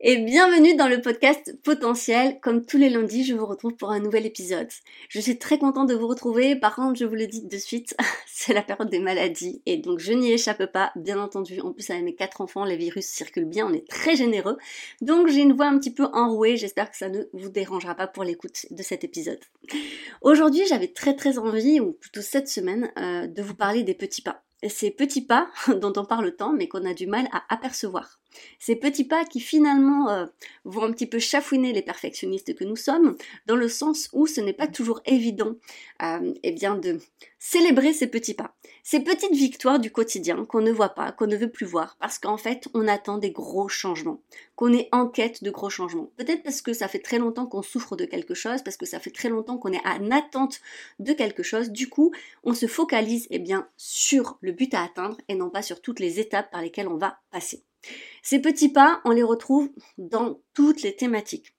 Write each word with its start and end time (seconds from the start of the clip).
Et 0.00 0.16
bienvenue 0.18 0.76
dans 0.76 0.86
le 0.86 1.00
podcast 1.00 1.56
Potentiel. 1.64 2.38
Comme 2.40 2.64
tous 2.64 2.78
les 2.78 2.88
lundis, 2.88 3.24
je 3.24 3.34
vous 3.34 3.46
retrouve 3.46 3.74
pour 3.74 3.90
un 3.90 3.98
nouvel 3.98 4.26
épisode. 4.26 4.68
Je 5.08 5.18
suis 5.18 5.38
très 5.38 5.58
contente 5.58 5.88
de 5.88 5.94
vous 5.94 6.06
retrouver. 6.06 6.54
Par 6.54 6.76
contre, 6.76 6.98
je 7.00 7.04
vous 7.04 7.16
le 7.16 7.26
dis 7.26 7.42
de 7.44 7.56
suite, 7.56 7.96
c'est 8.26 8.52
la 8.52 8.62
période 8.62 8.90
des 8.90 9.00
maladies 9.00 9.60
et 9.66 9.76
donc 9.76 9.98
je 9.98 10.12
n'y 10.12 10.30
échappe 10.30 10.66
pas, 10.66 10.92
bien 10.94 11.20
entendu. 11.20 11.60
En 11.60 11.72
plus, 11.72 11.90
avec 11.90 12.04
mes 12.04 12.14
quatre 12.14 12.40
enfants, 12.40 12.64
les 12.64 12.76
virus 12.76 13.06
circulent 13.06 13.44
bien, 13.44 13.66
on 13.66 13.72
est 13.72 13.88
très 13.88 14.14
généreux. 14.14 14.56
Donc 15.00 15.26
j'ai 15.28 15.40
une 15.40 15.54
voix 15.54 15.66
un 15.66 15.78
petit 15.78 15.92
peu 15.92 16.04
enrouée. 16.12 16.56
J'espère 16.56 16.90
que 16.90 16.96
ça 16.96 17.08
ne 17.08 17.24
vous 17.32 17.48
dérangera 17.48 17.96
pas 17.96 18.06
pour 18.06 18.22
l'écoute 18.22 18.66
de 18.70 18.82
cet 18.84 19.02
épisode. 19.02 19.40
Aujourd'hui, 20.22 20.62
j'avais 20.68 20.88
très 20.88 21.16
très 21.16 21.38
envie, 21.38 21.80
ou 21.80 21.92
plutôt 21.92 22.22
cette 22.22 22.48
semaine, 22.48 22.92
euh, 22.98 23.26
de 23.26 23.42
vous 23.42 23.54
parler 23.54 23.82
des 23.82 23.94
petits 23.94 24.22
pas 24.22 24.44
ces 24.66 24.90
petits 24.90 25.24
pas 25.24 25.48
dont 25.80 25.92
on 25.96 26.04
parle 26.04 26.34
tant 26.34 26.52
mais 26.52 26.68
qu'on 26.68 26.84
a 26.84 26.94
du 26.94 27.06
mal 27.06 27.28
à 27.32 27.42
apercevoir. 27.52 28.18
Ces 28.58 28.76
petits 28.76 29.04
pas 29.04 29.24
qui 29.24 29.40
finalement 29.40 30.10
euh, 30.10 30.26
vont 30.64 30.84
un 30.84 30.92
petit 30.92 31.06
peu 31.06 31.18
chafouiner 31.18 31.72
les 31.72 31.82
perfectionnistes 31.82 32.54
que 32.54 32.64
nous 32.64 32.76
sommes, 32.76 33.16
dans 33.46 33.56
le 33.56 33.68
sens 33.68 34.08
où 34.12 34.26
ce 34.26 34.40
n'est 34.40 34.52
pas 34.52 34.66
toujours 34.66 35.00
évident 35.06 35.54
euh, 36.02 36.34
eh 36.42 36.52
bien 36.52 36.76
de 36.76 36.98
célébrer 37.38 37.92
ces 37.92 38.08
petits 38.08 38.34
pas, 38.34 38.54
ces 38.82 39.00
petites 39.00 39.34
victoires 39.34 39.78
du 39.78 39.90
quotidien 39.90 40.44
qu'on 40.44 40.60
ne 40.60 40.72
voit 40.72 40.90
pas, 40.90 41.12
qu'on 41.12 41.26
ne 41.26 41.36
veut 41.36 41.50
plus 41.50 41.66
voir, 41.66 41.96
parce 42.00 42.18
qu'en 42.18 42.36
fait 42.36 42.68
on 42.74 42.88
attend 42.88 43.18
des 43.18 43.30
gros 43.30 43.68
changements, 43.68 44.20
qu'on 44.56 44.72
est 44.72 44.88
en 44.92 45.06
quête 45.06 45.44
de 45.44 45.50
gros 45.50 45.70
changements. 45.70 46.10
Peut-être 46.16 46.42
parce 46.42 46.62
que 46.62 46.72
ça 46.72 46.88
fait 46.88 46.98
très 46.98 47.18
longtemps 47.18 47.46
qu'on 47.46 47.62
souffre 47.62 47.96
de 47.96 48.04
quelque 48.04 48.34
chose, 48.34 48.62
parce 48.62 48.76
que 48.76 48.86
ça 48.86 48.98
fait 48.98 49.10
très 49.10 49.28
longtemps 49.28 49.56
qu'on 49.56 49.72
est 49.72 49.86
en 49.86 50.10
attente 50.10 50.60
de 50.98 51.12
quelque 51.12 51.42
chose, 51.42 51.70
du 51.70 51.88
coup 51.88 52.12
on 52.42 52.54
se 52.54 52.66
focalise 52.66 53.26
eh 53.30 53.38
bien 53.38 53.68
sur 53.76 54.38
but 54.52 54.74
à 54.74 54.82
atteindre 54.82 55.16
et 55.28 55.34
non 55.34 55.50
pas 55.50 55.62
sur 55.62 55.80
toutes 55.80 56.00
les 56.00 56.20
étapes 56.20 56.50
par 56.50 56.62
lesquelles 56.62 56.88
on 56.88 56.98
va 56.98 57.18
passer. 57.30 57.64
Ces 58.22 58.40
petits 58.40 58.70
pas, 58.70 59.00
on 59.04 59.10
les 59.10 59.22
retrouve 59.22 59.70
dans 59.96 60.40
toutes 60.54 60.82
les 60.82 60.96
thématiques, 60.96 61.54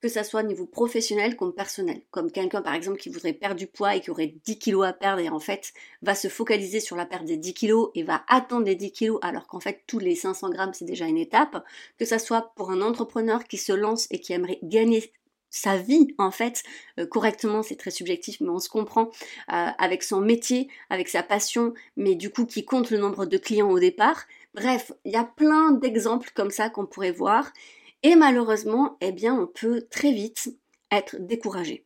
que 0.00 0.08
ça 0.08 0.22
soit 0.22 0.42
au 0.42 0.46
niveau 0.46 0.66
professionnel 0.66 1.36
comme 1.36 1.54
personnel. 1.54 2.02
Comme 2.10 2.30
quelqu'un 2.30 2.62
par 2.62 2.74
exemple 2.74 2.98
qui 2.98 3.08
voudrait 3.08 3.32
perdre 3.32 3.56
du 3.56 3.66
poids 3.66 3.96
et 3.96 4.00
qui 4.00 4.10
aurait 4.10 4.34
10 4.44 4.58
kilos 4.58 4.86
à 4.86 4.92
perdre 4.92 5.20
et 5.20 5.28
en 5.28 5.40
fait 5.40 5.72
va 6.02 6.14
se 6.14 6.28
focaliser 6.28 6.80
sur 6.80 6.96
la 6.96 7.06
perte 7.06 7.24
des 7.24 7.36
10 7.36 7.54
kilos 7.54 7.90
et 7.94 8.02
va 8.02 8.22
attendre 8.28 8.66
les 8.66 8.76
10 8.76 8.92
kilos 8.92 9.18
alors 9.22 9.46
qu'en 9.46 9.60
fait 9.60 9.82
tous 9.86 9.98
les 9.98 10.14
500 10.14 10.50
grammes 10.50 10.74
c'est 10.74 10.84
déjà 10.84 11.06
une 11.06 11.18
étape. 11.18 11.64
Que 11.98 12.04
ça 12.04 12.18
soit 12.18 12.52
pour 12.54 12.70
un 12.70 12.82
entrepreneur 12.82 13.44
qui 13.44 13.58
se 13.58 13.72
lance 13.72 14.06
et 14.10 14.20
qui 14.20 14.32
aimerait 14.32 14.60
gagner 14.62 15.12
sa 15.54 15.76
vie 15.76 16.14
en 16.18 16.30
fait 16.30 16.62
euh, 16.98 17.06
correctement 17.06 17.62
c'est 17.62 17.76
très 17.76 17.90
subjectif 17.90 18.40
mais 18.40 18.50
on 18.50 18.58
se 18.58 18.68
comprend 18.68 19.10
euh, 19.52 19.68
avec 19.78 20.02
son 20.02 20.20
métier 20.20 20.68
avec 20.90 21.08
sa 21.08 21.22
passion 21.22 21.74
mais 21.96 22.14
du 22.14 22.30
coup 22.30 22.46
qui 22.46 22.64
compte 22.64 22.90
le 22.90 22.98
nombre 22.98 23.26
de 23.26 23.38
clients 23.38 23.70
au 23.70 23.78
départ 23.78 24.26
Bref, 24.54 24.92
il 25.04 25.12
y 25.12 25.16
a 25.16 25.24
plein 25.24 25.72
d'exemples 25.72 26.30
comme 26.32 26.50
ça 26.50 26.70
qu'on 26.70 26.86
pourrait 26.86 27.10
voir. 27.10 27.52
Et 28.04 28.14
malheureusement, 28.14 28.96
eh 29.00 29.10
bien, 29.10 29.34
on 29.34 29.46
peut 29.48 29.86
très 29.90 30.12
vite 30.12 30.56
être 30.92 31.16
découragé. 31.18 31.84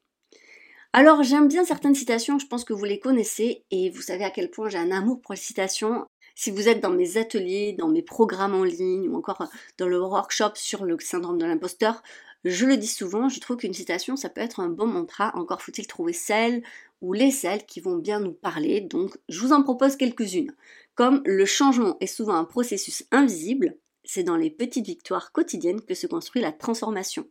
Alors, 0.92 1.22
j'aime 1.22 1.48
bien 1.48 1.65
certaines 1.65 1.94
citations, 1.94 2.38
je 2.38 2.47
pense 2.47 2.65
que 2.65 2.72
vous 2.75 2.84
les 2.84 2.98
connaissez, 2.98 3.65
et 3.71 3.91
vous 3.91 4.03
savez 4.03 4.25
à 4.25 4.31
quel 4.31 4.50
point 4.50 4.69
j'ai 4.69 4.78
un 4.78 4.91
amour 4.91 5.21
pour 5.21 5.32
les 5.32 5.41
citations. 5.41 6.06
Si 6.34 6.50
vous 6.50 6.69
êtes 6.69 6.81
dans 6.81 6.91
mes 6.91 7.16
ateliers, 7.16 7.75
dans 7.78 7.88
mes 7.88 8.03
programmes 8.03 8.54
en 8.54 8.65
ligne, 8.65 9.09
ou 9.09 9.16
encore 9.16 9.42
dans 9.78 9.88
le 9.88 10.00
workshop 10.00 10.53
sur 10.54 10.84
le 10.84 10.98
syndrome 11.00 11.38
de 11.38 11.47
l'imposteur, 11.47 12.03
je 12.44 12.66
le 12.66 12.76
dis 12.76 12.87
souvent, 12.87 13.28
je 13.28 13.41
trouve 13.41 13.56
qu'une 13.56 13.75
citation, 13.75 14.16
ça 14.16 14.28
peut 14.28 14.41
être 14.41 14.60
un 14.60 14.69
bon 14.69 14.87
mantra, 14.87 15.32
encore 15.37 15.62
faut-il 15.62 15.87
trouver 15.87 16.12
celle 16.12 16.62
ou 17.00 17.12
les 17.12 17.31
celles 17.31 17.66
qui 17.66 17.81
vont 17.81 17.97
bien 17.97 18.21
nous 18.21 18.32
parler, 18.32 18.81
donc 18.81 19.16
je 19.28 19.41
vous 19.41 19.53
en 19.53 19.62
propose 19.62 19.97
quelques-unes. 19.97 20.54
Comme 20.94 21.22
le 21.25 21.44
changement 21.44 21.97
est 22.00 22.06
souvent 22.06 22.34
un 22.34 22.44
processus 22.44 23.04
invisible, 23.10 23.77
c'est 24.04 24.22
dans 24.22 24.37
les 24.37 24.50
petites 24.50 24.87
victoires 24.87 25.32
quotidiennes 25.32 25.82
que 25.82 25.94
se 25.94 26.06
construit 26.06 26.43
la 26.43 26.53
transformation. 26.53 27.28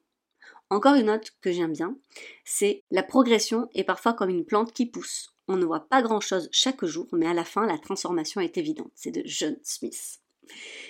Encore 0.70 0.96
une 0.96 1.06
note 1.06 1.32
que 1.42 1.52
j'aime 1.52 1.74
bien, 1.74 1.98
c'est 2.44 2.84
la 2.92 3.04
progression 3.04 3.70
est 3.74 3.84
parfois 3.86 4.14
comme 4.14 4.30
une 4.30 4.46
plante 4.46 4.74
qui 4.74 4.86
pousse. 4.86 5.34
On 5.48 5.56
ne 5.56 5.66
voit 5.66 5.88
pas 5.88 6.02
grand-chose 6.02 6.50
chaque 6.52 6.84
jour, 6.84 7.08
mais 7.14 7.28
à 7.28 7.34
la 7.34 7.46
fin, 7.46 7.66
la 7.66 7.78
transformation 7.78 8.42
est 8.42 8.58
évidente. 8.58 8.92
C'est 8.94 9.12
de 9.12 9.22
John 9.26 9.58
Smith. 9.64 10.20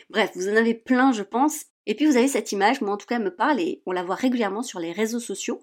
Bref, 0.09 0.31
vous 0.33 0.49
en 0.49 0.55
avez 0.55 0.73
plein, 0.73 1.11
je 1.11 1.23
pense. 1.23 1.65
Et 1.87 1.95
puis 1.95 2.05
vous 2.05 2.17
avez 2.17 2.27
cette 2.27 2.51
image, 2.51 2.81
moi 2.81 2.93
en 2.93 2.97
tout 2.97 3.07
cas, 3.07 3.17
me 3.17 3.33
parle 3.33 3.61
et 3.61 3.81
on 3.85 3.93
la 3.93 4.03
voit 4.03 4.15
régulièrement 4.15 4.61
sur 4.61 4.79
les 4.79 4.91
réseaux 4.91 5.21
sociaux. 5.21 5.61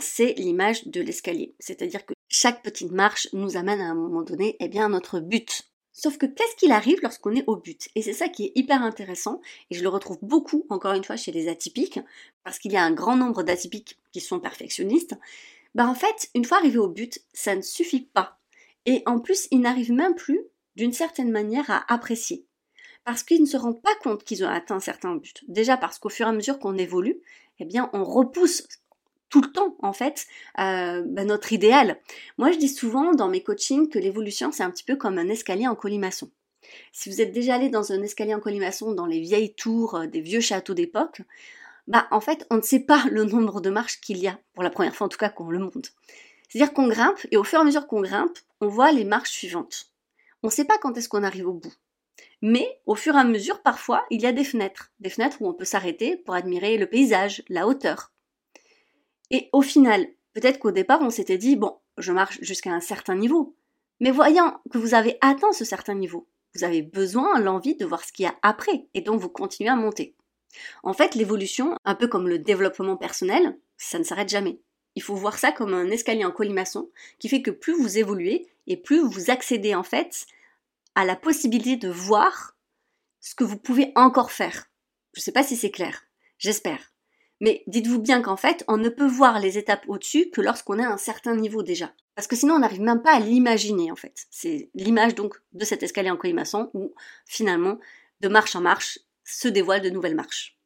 C'est 0.00 0.34
l'image 0.34 0.88
de 0.88 1.00
l'escalier. 1.00 1.54
C'est-à-dire 1.60 2.04
que 2.04 2.14
chaque 2.28 2.62
petite 2.62 2.90
marche 2.90 3.28
nous 3.32 3.56
amène 3.56 3.80
à 3.80 3.84
un 3.84 3.94
moment 3.94 4.22
donné, 4.22 4.56
eh 4.58 4.68
bien, 4.68 4.86
à 4.86 4.88
notre 4.88 5.20
but. 5.20 5.62
Sauf 5.92 6.18
que 6.18 6.26
qu'est-ce 6.26 6.56
qu'il 6.56 6.72
arrive 6.72 6.98
lorsqu'on 7.02 7.36
est 7.36 7.44
au 7.46 7.56
but? 7.56 7.88
Et 7.94 8.02
c'est 8.02 8.12
ça 8.12 8.28
qui 8.28 8.46
est 8.46 8.52
hyper 8.56 8.82
intéressant, 8.82 9.40
et 9.70 9.76
je 9.76 9.82
le 9.82 9.88
retrouve 9.88 10.18
beaucoup, 10.22 10.66
encore 10.68 10.94
une 10.94 11.04
fois, 11.04 11.16
chez 11.16 11.30
les 11.30 11.48
atypiques, 11.48 12.00
parce 12.42 12.58
qu'il 12.58 12.72
y 12.72 12.76
a 12.76 12.82
un 12.82 12.92
grand 12.92 13.16
nombre 13.16 13.42
d'atypiques 13.42 13.98
qui 14.10 14.20
sont 14.20 14.40
perfectionnistes. 14.40 15.14
Bah 15.74 15.86
en 15.86 15.94
fait, 15.94 16.30
une 16.34 16.44
fois 16.44 16.58
arrivé 16.58 16.78
au 16.78 16.88
but, 16.88 17.20
ça 17.34 17.54
ne 17.54 17.62
suffit 17.62 18.08
pas. 18.12 18.40
Et 18.86 19.02
en 19.06 19.20
plus, 19.20 19.46
ils 19.50 19.60
n'arrivent 19.60 19.92
même 19.92 20.14
plus, 20.14 20.40
d'une 20.74 20.92
certaine 20.92 21.30
manière, 21.30 21.70
à 21.70 21.84
apprécier. 21.92 22.46
Parce 23.04 23.22
qu'ils 23.22 23.40
ne 23.40 23.46
se 23.46 23.56
rendent 23.56 23.82
pas 23.82 23.94
compte 24.02 24.24
qu'ils 24.24 24.44
ont 24.44 24.48
atteint 24.48 24.80
certains 24.80 25.16
buts. 25.16 25.32
Déjà 25.48 25.76
parce 25.76 25.98
qu'au 25.98 26.08
fur 26.08 26.26
et 26.26 26.30
à 26.30 26.32
mesure 26.32 26.58
qu'on 26.58 26.76
évolue, 26.76 27.20
eh 27.58 27.64
bien, 27.64 27.90
on 27.92 28.04
repousse 28.04 28.66
tout 29.32 29.40
le 29.40 29.50
temps 29.50 29.76
en 29.80 29.94
fait 29.94 30.26
euh, 30.60 31.02
bah, 31.06 31.24
notre 31.24 31.52
idéal. 31.52 31.98
Moi 32.36 32.52
je 32.52 32.58
dis 32.58 32.68
souvent 32.68 33.12
dans 33.14 33.28
mes 33.28 33.42
coachings 33.42 33.88
que 33.88 33.98
l'évolution 33.98 34.52
c'est 34.52 34.62
un 34.62 34.70
petit 34.70 34.84
peu 34.84 34.94
comme 34.94 35.16
un 35.16 35.28
escalier 35.28 35.66
en 35.66 35.74
colimaçon. 35.74 36.30
Si 36.92 37.10
vous 37.10 37.20
êtes 37.20 37.32
déjà 37.32 37.54
allé 37.54 37.70
dans 37.70 37.92
un 37.92 38.02
escalier 38.02 38.34
en 38.34 38.40
colimaçon 38.40 38.92
dans 38.92 39.06
les 39.06 39.20
vieilles 39.20 39.54
tours 39.54 39.94
euh, 39.96 40.06
des 40.06 40.20
vieux 40.20 40.42
châteaux 40.42 40.74
d'époque, 40.74 41.22
bah 41.88 42.06
en 42.10 42.20
fait 42.20 42.46
on 42.50 42.56
ne 42.56 42.62
sait 42.62 42.80
pas 42.80 43.04
le 43.10 43.24
nombre 43.24 43.62
de 43.62 43.70
marches 43.70 44.00
qu'il 44.02 44.18
y 44.18 44.28
a, 44.28 44.38
pour 44.52 44.62
la 44.62 44.70
première 44.70 44.94
fois 44.94 45.06
en 45.06 45.10
tout 45.10 45.18
cas 45.18 45.30
qu'on 45.30 45.50
le 45.50 45.58
monte. 45.58 45.92
C'est-à-dire 46.48 46.74
qu'on 46.74 46.88
grimpe 46.88 47.26
et 47.30 47.38
au 47.38 47.44
fur 47.44 47.58
et 47.58 47.62
à 47.62 47.64
mesure 47.64 47.86
qu'on 47.86 48.02
grimpe, 48.02 48.38
on 48.60 48.68
voit 48.68 48.92
les 48.92 49.04
marches 49.04 49.30
suivantes. 49.30 49.90
On 50.42 50.48
ne 50.48 50.52
sait 50.52 50.66
pas 50.66 50.76
quand 50.76 50.98
est-ce 50.98 51.08
qu'on 51.08 51.22
arrive 51.22 51.48
au 51.48 51.54
bout. 51.54 51.72
Mais 52.40 52.80
au 52.86 52.94
fur 52.94 53.14
et 53.14 53.18
à 53.18 53.24
mesure, 53.24 53.62
parfois, 53.62 54.04
il 54.10 54.20
y 54.20 54.26
a 54.26 54.32
des 54.32 54.44
fenêtres. 54.44 54.90
Des 55.00 55.10
fenêtres 55.10 55.40
où 55.40 55.48
on 55.48 55.54
peut 55.54 55.64
s'arrêter 55.64 56.16
pour 56.16 56.34
admirer 56.34 56.76
le 56.76 56.86
paysage, 56.86 57.42
la 57.48 57.66
hauteur. 57.66 58.12
Et 59.30 59.48
au 59.52 59.62
final, 59.62 60.06
peut-être 60.34 60.58
qu'au 60.58 60.72
départ, 60.72 61.00
on 61.02 61.10
s'était 61.10 61.38
dit, 61.38 61.56
bon, 61.56 61.78
je 61.98 62.12
marche 62.12 62.38
jusqu'à 62.42 62.70
un 62.70 62.80
certain 62.80 63.14
niveau. 63.14 63.56
Mais 64.00 64.10
voyant 64.10 64.60
que 64.72 64.78
vous 64.78 64.94
avez 64.94 65.16
atteint 65.20 65.52
ce 65.52 65.64
certain 65.64 65.94
niveau, 65.94 66.26
vous 66.54 66.64
avez 66.64 66.82
besoin, 66.82 67.38
l'envie 67.40 67.76
de 67.76 67.86
voir 67.86 68.04
ce 68.04 68.12
qu'il 68.12 68.24
y 68.24 68.28
a 68.28 68.34
après, 68.42 68.86
et 68.94 69.00
donc 69.00 69.20
vous 69.20 69.28
continuez 69.28 69.70
à 69.70 69.76
monter. 69.76 70.16
En 70.82 70.92
fait, 70.92 71.14
l'évolution, 71.14 71.76
un 71.84 71.94
peu 71.94 72.08
comme 72.08 72.28
le 72.28 72.38
développement 72.38 72.96
personnel, 72.96 73.56
ça 73.78 73.98
ne 73.98 74.04
s'arrête 74.04 74.28
jamais. 74.28 74.58
Il 74.94 75.02
faut 75.02 75.14
voir 75.14 75.38
ça 75.38 75.52
comme 75.52 75.72
un 75.72 75.88
escalier 75.88 76.24
en 76.24 76.30
colimaçon 76.30 76.90
qui 77.18 77.28
fait 77.28 77.42
que 77.42 77.50
plus 77.50 77.74
vous 77.74 77.96
évoluez 77.96 78.46
et 78.66 78.76
plus 78.76 79.00
vous 79.00 79.30
accédez 79.30 79.74
en 79.74 79.82
fait 79.82 80.26
à 80.94 81.04
la 81.04 81.16
possibilité 81.16 81.76
de 81.76 81.88
voir 81.88 82.56
ce 83.20 83.34
que 83.34 83.44
vous 83.44 83.58
pouvez 83.58 83.92
encore 83.94 84.32
faire. 84.32 84.66
Je 85.14 85.20
ne 85.20 85.22
sais 85.22 85.32
pas 85.32 85.42
si 85.42 85.56
c'est 85.56 85.70
clair. 85.70 86.02
J'espère. 86.38 86.92
Mais 87.40 87.64
dites-vous 87.66 88.00
bien 88.00 88.22
qu'en 88.22 88.36
fait, 88.36 88.64
on 88.68 88.76
ne 88.76 88.88
peut 88.88 89.06
voir 89.06 89.40
les 89.40 89.58
étapes 89.58 89.84
au-dessus 89.88 90.30
que 90.30 90.40
lorsqu'on 90.40 90.78
est 90.78 90.84
à 90.84 90.92
un 90.92 90.96
certain 90.96 91.34
niveau 91.34 91.62
déjà. 91.62 91.92
Parce 92.14 92.28
que 92.28 92.36
sinon, 92.36 92.54
on 92.54 92.58
n'arrive 92.60 92.82
même 92.82 93.02
pas 93.02 93.16
à 93.16 93.20
l'imaginer, 93.20 93.90
en 93.90 93.96
fait. 93.96 94.26
C'est 94.30 94.70
l'image 94.74 95.14
donc 95.14 95.34
de 95.52 95.64
cet 95.64 95.82
escalier 95.82 96.10
en 96.10 96.16
colimaçon 96.16 96.70
où, 96.74 96.94
finalement, 97.26 97.78
de 98.20 98.28
marche 98.28 98.54
en 98.54 98.60
marche, 98.60 98.98
se 99.24 99.48
dévoilent 99.48 99.82
de 99.82 99.90
nouvelles 99.90 100.14
marches. 100.14 100.56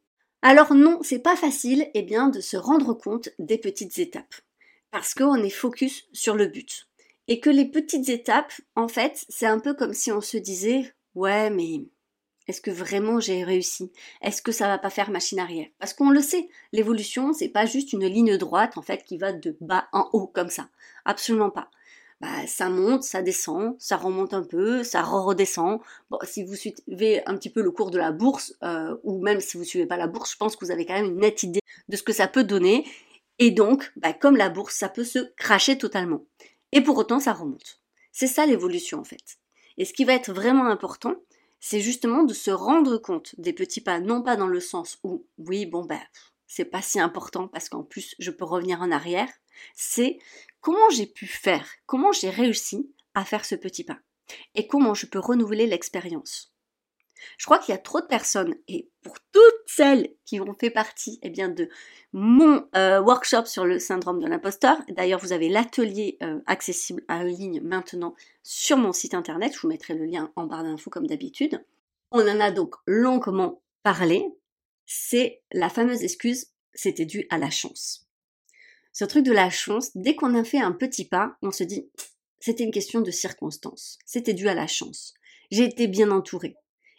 Alors 0.42 0.74
non, 0.74 0.98
c'est 1.02 1.18
pas 1.18 1.36
facile, 1.36 1.90
eh 1.94 2.02
bien, 2.02 2.28
de 2.28 2.40
se 2.40 2.56
rendre 2.56 2.94
compte 2.94 3.30
des 3.38 3.58
petites 3.58 3.98
étapes. 3.98 4.34
Parce 4.90 5.14
qu'on 5.14 5.42
est 5.42 5.50
focus 5.50 6.04
sur 6.12 6.36
le 6.36 6.46
but. 6.46 6.88
Et 7.28 7.40
que 7.40 7.50
les 7.50 7.64
petites 7.64 8.08
étapes, 8.08 8.52
en 8.76 8.88
fait, 8.88 9.24
c'est 9.28 9.46
un 9.46 9.58
peu 9.58 9.74
comme 9.74 9.94
si 9.94 10.12
on 10.12 10.20
se 10.20 10.36
disait, 10.36 10.94
ouais, 11.14 11.50
mais 11.50 11.86
est-ce 12.46 12.60
que 12.60 12.70
vraiment 12.70 13.18
j'ai 13.18 13.42
réussi? 13.42 13.90
Est-ce 14.22 14.42
que 14.42 14.52
ça 14.52 14.68
va 14.68 14.78
pas 14.78 14.90
faire 14.90 15.10
machine 15.10 15.40
arrière? 15.40 15.66
Parce 15.78 15.94
qu'on 15.94 16.10
le 16.10 16.20
sait, 16.20 16.48
l'évolution, 16.72 17.32
c'est 17.32 17.48
pas 17.48 17.66
juste 17.66 17.92
une 17.92 18.06
ligne 18.06 18.36
droite 18.36 18.78
en 18.78 18.82
fait 18.82 19.02
qui 19.04 19.18
va 19.18 19.32
de 19.32 19.56
bas 19.60 19.88
en 19.92 20.08
haut 20.12 20.28
comme 20.28 20.50
ça. 20.50 20.68
Absolument 21.04 21.50
pas. 21.50 21.70
Bah, 22.20 22.46
ça 22.46 22.70
monte, 22.70 23.02
ça 23.02 23.20
descend, 23.20 23.74
ça 23.78 23.96
remonte 23.96 24.32
un 24.32 24.42
peu, 24.42 24.82
ça 24.84 25.02
redescend. 25.02 25.80
Bon, 26.08 26.18
si 26.22 26.44
vous 26.44 26.54
suivez 26.54 27.26
un 27.26 27.36
petit 27.36 27.50
peu 27.50 27.60
le 27.60 27.70
cours 27.70 27.90
de 27.90 27.98
la 27.98 28.12
bourse, 28.12 28.54
euh, 28.62 28.96
ou 29.02 29.20
même 29.22 29.40
si 29.40 29.58
vous 29.58 29.64
suivez 29.64 29.86
pas 29.86 29.98
la 29.98 30.06
bourse, 30.06 30.32
je 30.32 30.36
pense 30.36 30.56
que 30.56 30.64
vous 30.64 30.70
avez 30.70 30.86
quand 30.86 30.94
même 30.94 31.06
une 31.06 31.18
nette 31.18 31.42
idée 31.42 31.60
de 31.88 31.96
ce 31.96 32.02
que 32.02 32.14
ça 32.14 32.26
peut 32.26 32.44
donner. 32.44 32.86
Et 33.38 33.50
donc, 33.50 33.92
bah, 33.96 34.14
comme 34.14 34.36
la 34.36 34.48
bourse, 34.48 34.76
ça 34.76 34.88
peut 34.88 35.04
se 35.04 35.18
cracher 35.36 35.76
totalement. 35.76 36.24
Et 36.72 36.80
pour 36.80 36.96
autant, 36.98 37.20
ça 37.20 37.32
remonte. 37.32 37.80
C'est 38.12 38.26
ça 38.26 38.46
l'évolution 38.46 38.98
en 38.98 39.04
fait. 39.04 39.38
Et 39.76 39.84
ce 39.84 39.92
qui 39.92 40.04
va 40.04 40.14
être 40.14 40.32
vraiment 40.32 40.66
important, 40.66 41.14
c'est 41.60 41.80
justement 41.80 42.22
de 42.22 42.34
se 42.34 42.50
rendre 42.50 42.98
compte 42.98 43.34
des 43.38 43.52
petits 43.52 43.80
pas, 43.80 44.00
non 44.00 44.22
pas 44.22 44.36
dans 44.36 44.46
le 44.46 44.60
sens 44.60 44.98
où, 45.02 45.26
oui, 45.38 45.66
bon, 45.66 45.84
ben, 45.84 46.00
c'est 46.46 46.64
pas 46.64 46.82
si 46.82 47.00
important 47.00 47.48
parce 47.48 47.68
qu'en 47.68 47.82
plus, 47.82 48.14
je 48.18 48.30
peux 48.30 48.44
revenir 48.44 48.80
en 48.80 48.90
arrière. 48.90 49.28
C'est 49.74 50.18
comment 50.60 50.90
j'ai 50.90 51.06
pu 51.06 51.26
faire, 51.26 51.68
comment 51.86 52.12
j'ai 52.12 52.30
réussi 52.30 52.90
à 53.14 53.24
faire 53.24 53.44
ce 53.44 53.54
petit 53.54 53.84
pas 53.84 53.98
et 54.54 54.66
comment 54.66 54.94
je 54.94 55.06
peux 55.06 55.18
renouveler 55.18 55.66
l'expérience. 55.66 56.52
Je 57.38 57.44
crois 57.44 57.58
qu'il 57.58 57.72
y 57.72 57.78
a 57.78 57.80
trop 57.80 58.00
de 58.00 58.06
personnes, 58.06 58.54
et 58.68 58.90
pour 59.02 59.16
toutes 59.32 59.55
celles 59.76 60.08
qui 60.24 60.40
ont 60.40 60.54
fait 60.54 60.70
partie 60.70 61.18
eh 61.22 61.28
bien, 61.28 61.50
de 61.50 61.68
mon 62.14 62.66
euh, 62.74 63.00
workshop 63.02 63.44
sur 63.44 63.66
le 63.66 63.78
syndrome 63.78 64.20
de 64.20 64.26
l'imposteur, 64.26 64.78
d'ailleurs 64.88 65.20
vous 65.20 65.32
avez 65.32 65.50
l'atelier 65.50 66.16
euh, 66.22 66.40
accessible 66.46 67.04
en 67.10 67.22
ligne 67.22 67.60
maintenant 67.60 68.14
sur 68.42 68.78
mon 68.78 68.94
site 68.94 69.12
internet, 69.12 69.52
je 69.54 69.60
vous 69.60 69.68
mettrai 69.68 69.94
le 69.94 70.06
lien 70.06 70.32
en 70.34 70.46
barre 70.46 70.64
d'infos 70.64 70.88
comme 70.88 71.06
d'habitude. 71.06 71.62
On 72.10 72.26
en 72.26 72.40
a 72.40 72.50
donc 72.50 72.74
longuement 72.86 73.60
parlé, 73.82 74.24
c'est 74.86 75.42
la 75.52 75.68
fameuse 75.68 76.02
excuse, 76.02 76.46
c'était 76.72 77.04
dû 77.04 77.26
à 77.28 77.36
la 77.36 77.50
chance. 77.50 78.06
Ce 78.94 79.04
truc 79.04 79.24
de 79.24 79.32
la 79.32 79.50
chance, 79.50 79.90
dès 79.94 80.16
qu'on 80.16 80.34
a 80.34 80.44
fait 80.44 80.60
un 80.60 80.72
petit 80.72 81.04
pas, 81.04 81.36
on 81.42 81.50
se 81.50 81.64
dit, 81.64 81.90
c'était 82.40 82.64
une 82.64 82.70
question 82.70 83.02
de 83.02 83.10
circonstance, 83.10 83.98
c'était 84.06 84.32
dû 84.32 84.48
à 84.48 84.54
la 84.54 84.68
chance. 84.68 85.12
J'ai 85.50 85.64
été 85.64 85.86
bien 85.86 86.10
entourée. 86.10 86.56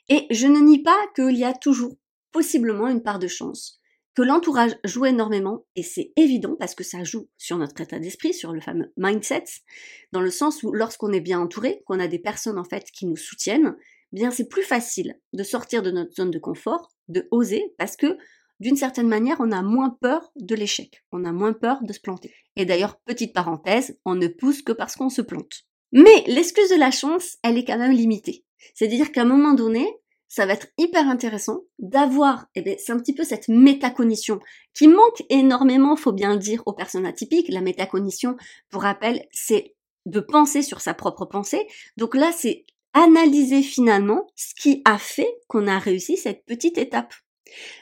Et 0.09 0.27
je 0.29 0.45
ne 0.45 0.59
nie 0.59 0.83
pas 0.83 1.07
qu'il 1.15 1.35
y 1.37 1.43
a 1.43 1.53
toujours 1.53 1.97
possiblement 2.37 2.87
une 2.87 3.01
part 3.01 3.17
de 3.17 3.27
chance, 3.27 3.81
que 4.13 4.21
l'entourage 4.21 4.77
joue 4.83 5.07
énormément, 5.07 5.65
et 5.75 5.81
c'est 5.81 6.13
évident 6.17 6.55
parce 6.55 6.75
que 6.75 6.83
ça 6.83 7.03
joue 7.03 7.27
sur 7.39 7.57
notre 7.57 7.81
état 7.81 7.97
d'esprit, 7.97 8.31
sur 8.31 8.53
le 8.53 8.61
fameux 8.61 8.93
mindset, 8.95 9.45
dans 10.11 10.21
le 10.21 10.29
sens 10.29 10.61
où 10.61 10.71
lorsqu'on 10.71 11.11
est 11.13 11.19
bien 11.19 11.39
entouré, 11.39 11.81
qu'on 11.87 11.99
a 11.99 12.07
des 12.07 12.19
personnes 12.19 12.59
en 12.59 12.63
fait 12.63 12.91
qui 12.91 13.07
nous 13.07 13.17
soutiennent, 13.17 13.75
bien 14.11 14.29
c'est 14.29 14.47
plus 14.47 14.61
facile 14.61 15.19
de 15.33 15.41
sortir 15.41 15.81
de 15.81 15.89
notre 15.89 16.13
zone 16.13 16.29
de 16.29 16.37
confort, 16.37 16.91
de 17.07 17.27
oser, 17.31 17.73
parce 17.79 17.97
que 17.97 18.19
d'une 18.59 18.75
certaine 18.75 19.07
manière, 19.07 19.37
on 19.39 19.51
a 19.51 19.63
moins 19.63 19.97
peur 19.99 20.31
de 20.35 20.53
l'échec, 20.53 21.03
on 21.11 21.25
a 21.25 21.31
moins 21.31 21.53
peur 21.53 21.79
de 21.81 21.91
se 21.91 21.99
planter. 21.99 22.35
Et 22.55 22.65
d'ailleurs, 22.65 22.99
petite 22.99 23.33
parenthèse, 23.33 23.97
on 24.05 24.13
ne 24.13 24.27
pousse 24.27 24.61
que 24.61 24.73
parce 24.73 24.95
qu'on 24.95 25.09
se 25.09 25.23
plante. 25.23 25.63
Mais 25.91 26.23
l'excuse 26.27 26.69
de 26.69 26.75
la 26.75 26.91
chance, 26.91 27.37
elle 27.41 27.57
est 27.57 27.65
quand 27.65 27.79
même 27.79 27.93
limitée. 27.93 28.45
C'est-à-dire 28.75 29.11
qu'à 29.11 29.23
un 29.23 29.25
moment 29.25 29.55
donné, 29.55 29.87
ça 30.27 30.45
va 30.45 30.53
être 30.53 30.67
hyper 30.77 31.07
intéressant 31.07 31.61
d'avoir, 31.79 32.47
eh 32.55 32.61
bien, 32.61 32.75
c'est 32.77 32.91
un 32.91 32.99
petit 32.99 33.13
peu 33.13 33.23
cette 33.23 33.47
métacognition 33.47 34.39
qui 34.73 34.87
manque 34.87 35.23
énormément, 35.29 35.95
faut 35.95 36.11
bien 36.11 36.33
le 36.33 36.39
dire, 36.39 36.63
aux 36.65 36.73
personnes 36.73 37.05
atypiques. 37.05 37.49
La 37.49 37.61
métacognition, 37.61 38.35
pour 38.69 38.83
rappel, 38.83 39.25
c'est 39.31 39.75
de 40.05 40.19
penser 40.19 40.61
sur 40.61 40.81
sa 40.81 40.93
propre 40.93 41.25
pensée. 41.25 41.67
Donc 41.95 42.15
là, 42.15 42.31
c'est 42.35 42.65
analyser 42.93 43.61
finalement 43.61 44.27
ce 44.35 44.53
qui 44.55 44.81
a 44.85 44.97
fait 44.97 45.37
qu'on 45.47 45.67
a 45.67 45.79
réussi 45.79 46.17
cette 46.17 46.45
petite 46.45 46.77
étape. 46.77 47.13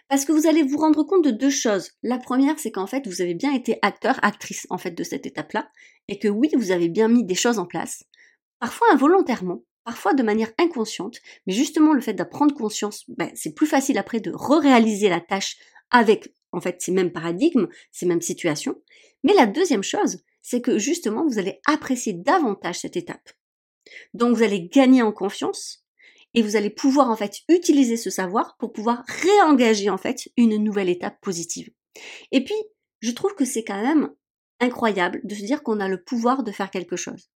Parce 0.08 0.26
que 0.26 0.32
vous 0.32 0.48
allez 0.48 0.62
vous 0.62 0.78
rendre 0.78 1.04
compte 1.04 1.24
de 1.24 1.32
deux 1.32 1.50
choses. 1.50 1.92
La 2.04 2.20
première, 2.20 2.60
c'est 2.60 2.72
qu'en 2.72 2.88
fait, 2.88 3.08
vous 3.08 3.22
avez 3.22 3.34
bien 3.34 3.54
été 3.54 3.80
acteur, 3.82 4.20
actrice, 4.24 4.68
en 4.70 4.78
fait, 4.78 4.92
de 4.92 5.04
cette 5.04 5.26
étape-là, 5.26 5.70
et 6.08 6.20
que 6.20 6.28
oui, 6.28 6.50
vous 6.56 6.72
avez 6.72 6.90
bien 6.90 7.08
mis 7.08 7.24
des 7.26 7.36
choses 7.36 7.58
en 7.58 7.66
place, 7.66 8.04
parfois 8.60 8.88
involontairement, 8.92 9.64
parfois 9.86 10.14
de 10.14 10.24
manière 10.24 10.52
inconsciente, 10.58 11.20
mais 11.48 11.54
justement 11.54 11.94
le 11.94 12.02
fait 12.02 12.14
d'apprendre 12.14 12.54
conscience, 12.54 13.06
ben, 13.08 13.30
c'est 13.36 13.54
plus 13.54 13.68
facile 13.68 13.98
après 13.98 14.20
de 14.20 14.32
re-réaliser 14.32 15.08
la 15.08 15.22
tâche 15.22 15.58
avec 15.92 16.34
en 16.52 16.60
fait 16.60 16.82
ces 16.82 16.92
mêmes 16.92 17.12
paradigmes, 17.12 17.68
ces 17.92 18.06
mêmes 18.06 18.22
situations. 18.22 18.82
Mais 19.24 19.34
la 19.34 19.46
deuxième 19.46 19.84
chose, 19.84 20.18
c'est 20.42 20.62
que 20.62 20.78
justement 20.78 21.26
vous 21.26 21.40
allez 21.40 21.60
apprécier 21.68 22.14
davantage 22.14 22.80
cette 22.80 22.98
étape. 22.98 23.30
Donc 24.14 24.36
vous 24.36 24.44
allez 24.44 24.68
gagner 24.68 25.04
en 25.04 25.12
confiance 25.12 25.86
et 26.34 26.42
vous 26.42 26.56
allez 26.56 26.70
pouvoir 26.72 27.10
en 27.10 27.16
fait 27.16 27.42
utiliser 27.48 27.96
ce 27.96 28.10
savoir 28.10 28.58
pour 28.58 28.74
pouvoir 28.74 29.04
réengager 29.08 29.90
en 29.90 29.98
fait 29.98 30.30
une 30.36 30.58
nouvelle 30.58 30.90
étape 30.90 31.22
positive. 31.22 31.70
Et 32.32 32.44
puis, 32.44 32.56
je 33.00 33.12
trouve 33.12 33.36
que 33.36 33.46
c'est 33.46 33.64
quand 33.64 33.82
même 33.82 34.10
incroyable 34.60 35.22
de 35.24 35.36
se 35.36 35.46
dire 35.46 35.64
qu'on 35.64 35.80
a 35.80 35.88
le 35.88 36.04
pouvoir 36.04 36.44
de 36.44 36.52
faire 36.52 36.72
quelque 36.72 36.96
chose. 36.96 37.30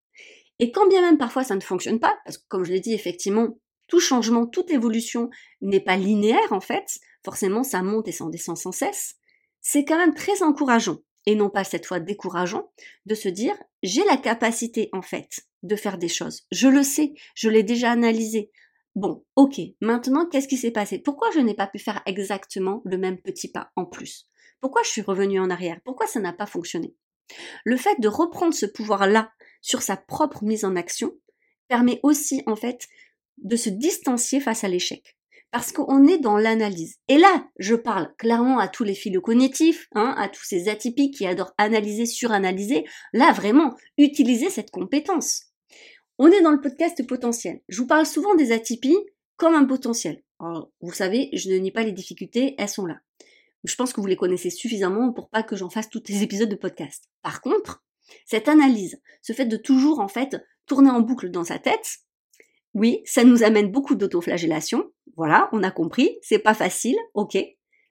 Et 0.59 0.71
quand 0.71 0.87
bien 0.87 1.01
même 1.01 1.17
parfois 1.17 1.43
ça 1.43 1.55
ne 1.55 1.61
fonctionne 1.61 1.99
pas, 1.99 2.17
parce 2.25 2.37
que 2.37 2.43
comme 2.47 2.65
je 2.65 2.71
l'ai 2.71 2.79
dit, 2.79 2.93
effectivement, 2.93 3.57
tout 3.87 3.99
changement, 3.99 4.45
toute 4.45 4.69
évolution 4.71 5.29
n'est 5.61 5.79
pas 5.79 5.97
linéaire 5.97 6.51
en 6.51 6.59
fait, 6.59 6.99
forcément 7.23 7.63
ça 7.63 7.81
monte 7.81 8.07
et 8.07 8.11
ça 8.11 8.25
descend 8.29 8.57
sans 8.57 8.71
cesse, 8.71 9.15
c'est 9.61 9.85
quand 9.85 9.97
même 9.97 10.13
très 10.13 10.43
encourageant, 10.43 10.99
et 11.25 11.35
non 11.35 11.49
pas 11.49 11.63
cette 11.63 11.85
fois 11.85 11.99
décourageant, 11.99 12.71
de 13.05 13.15
se 13.15 13.29
dire 13.29 13.55
j'ai 13.83 14.03
la 14.05 14.17
capacité 14.17 14.89
en 14.93 15.01
fait 15.01 15.41
de 15.63 15.75
faire 15.75 15.97
des 15.97 16.07
choses. 16.07 16.43
Je 16.51 16.67
le 16.67 16.83
sais, 16.83 17.13
je 17.35 17.49
l'ai 17.49 17.63
déjà 17.63 17.91
analysé. 17.91 18.51
Bon, 18.95 19.25
ok, 19.35 19.59
maintenant 19.81 20.25
qu'est-ce 20.27 20.47
qui 20.47 20.57
s'est 20.57 20.71
passé? 20.71 20.99
Pourquoi 20.99 21.31
je 21.31 21.39
n'ai 21.39 21.53
pas 21.53 21.67
pu 21.67 21.79
faire 21.79 22.01
exactement 22.05 22.81
le 22.85 22.97
même 22.97 23.19
petit 23.19 23.51
pas 23.51 23.71
en 23.75 23.85
plus? 23.85 24.27
Pourquoi 24.61 24.83
je 24.83 24.89
suis 24.89 25.01
revenue 25.01 25.39
en 25.39 25.49
arrière? 25.49 25.79
Pourquoi 25.85 26.07
ça 26.07 26.19
n'a 26.19 26.33
pas 26.33 26.45
fonctionné? 26.45 26.95
Le 27.63 27.77
fait 27.77 27.99
de 27.99 28.07
reprendre 28.07 28.53
ce 28.53 28.65
pouvoir-là 28.65 29.31
sur 29.61 29.81
sa 29.81 29.97
propre 29.97 30.43
mise 30.43 30.65
en 30.65 30.75
action 30.75 31.11
permet 31.67 31.99
aussi 32.03 32.41
en 32.45 32.55
fait 32.55 32.87
de 33.37 33.55
se 33.55 33.69
distancier 33.69 34.39
face 34.39 34.63
à 34.63 34.67
l'échec. 34.67 35.15
Parce 35.51 35.71
qu'on 35.71 36.05
est 36.05 36.19
dans 36.19 36.37
l'analyse. 36.37 36.97
Et 37.07 37.17
là, 37.17 37.47
je 37.57 37.73
parle 37.73 38.13
clairement 38.17 38.59
à 38.59 38.67
tous 38.67 38.83
les 38.83 38.93
philo 38.93 39.19
cognitifs, 39.19 39.87
hein, 39.95 40.13
à 40.17 40.29
tous 40.29 40.43
ces 40.43 40.69
atypiques 40.69 41.17
qui 41.17 41.25
adorent 41.25 41.53
analyser, 41.57 42.05
suranalyser. 42.05 42.85
Là, 43.13 43.31
vraiment, 43.31 43.75
utilisez 43.97 44.51
cette 44.51 44.69
compétence. 44.69 45.45
On 46.19 46.27
est 46.27 46.41
dans 46.41 46.51
le 46.51 46.61
podcast 46.61 47.05
potentiel. 47.07 47.61
Je 47.67 47.81
vous 47.81 47.87
parle 47.87 48.05
souvent 48.05 48.35
des 48.35 48.51
atypies 48.51 48.97
comme 49.37 49.55
un 49.55 49.65
potentiel. 49.65 50.21
vous 50.39 50.93
savez, 50.93 51.29
je 51.33 51.49
ne 51.49 51.57
nie 51.57 51.71
pas 51.71 51.83
les 51.83 51.93
difficultés, 51.93 52.53
elles 52.59 52.69
sont 52.69 52.85
là. 52.85 52.99
Je 53.63 53.75
pense 53.75 53.91
que 53.91 54.01
vous 54.01 54.07
les 54.07 54.15
connaissez 54.15 54.49
suffisamment 54.49 55.11
pour 55.11 55.29
pas 55.29 55.43
que 55.43 55.55
j'en 55.55 55.69
fasse 55.69 55.89
tous 55.89 56.03
les 56.07 56.23
épisodes 56.23 56.49
de 56.49 56.55
podcast. 56.55 57.05
Par 57.21 57.41
contre, 57.41 57.83
cette 58.25 58.47
analyse, 58.47 58.99
ce 59.21 59.33
fait 59.33 59.45
de 59.45 59.57
toujours 59.57 59.99
en 59.99 60.07
fait 60.07 60.37
tourner 60.65 60.89
en 60.89 61.01
boucle 61.01 61.31
dans 61.31 61.43
sa 61.43 61.59
tête, 61.59 61.99
oui, 62.73 63.01
ça 63.05 63.23
nous 63.23 63.43
amène 63.43 63.71
beaucoup 63.71 63.95
d'autoflagellation. 63.95 64.91
Voilà, 65.17 65.49
on 65.51 65.63
a 65.63 65.71
compris, 65.71 66.17
c'est 66.21 66.39
pas 66.39 66.53
facile, 66.53 66.97
ok. 67.13 67.37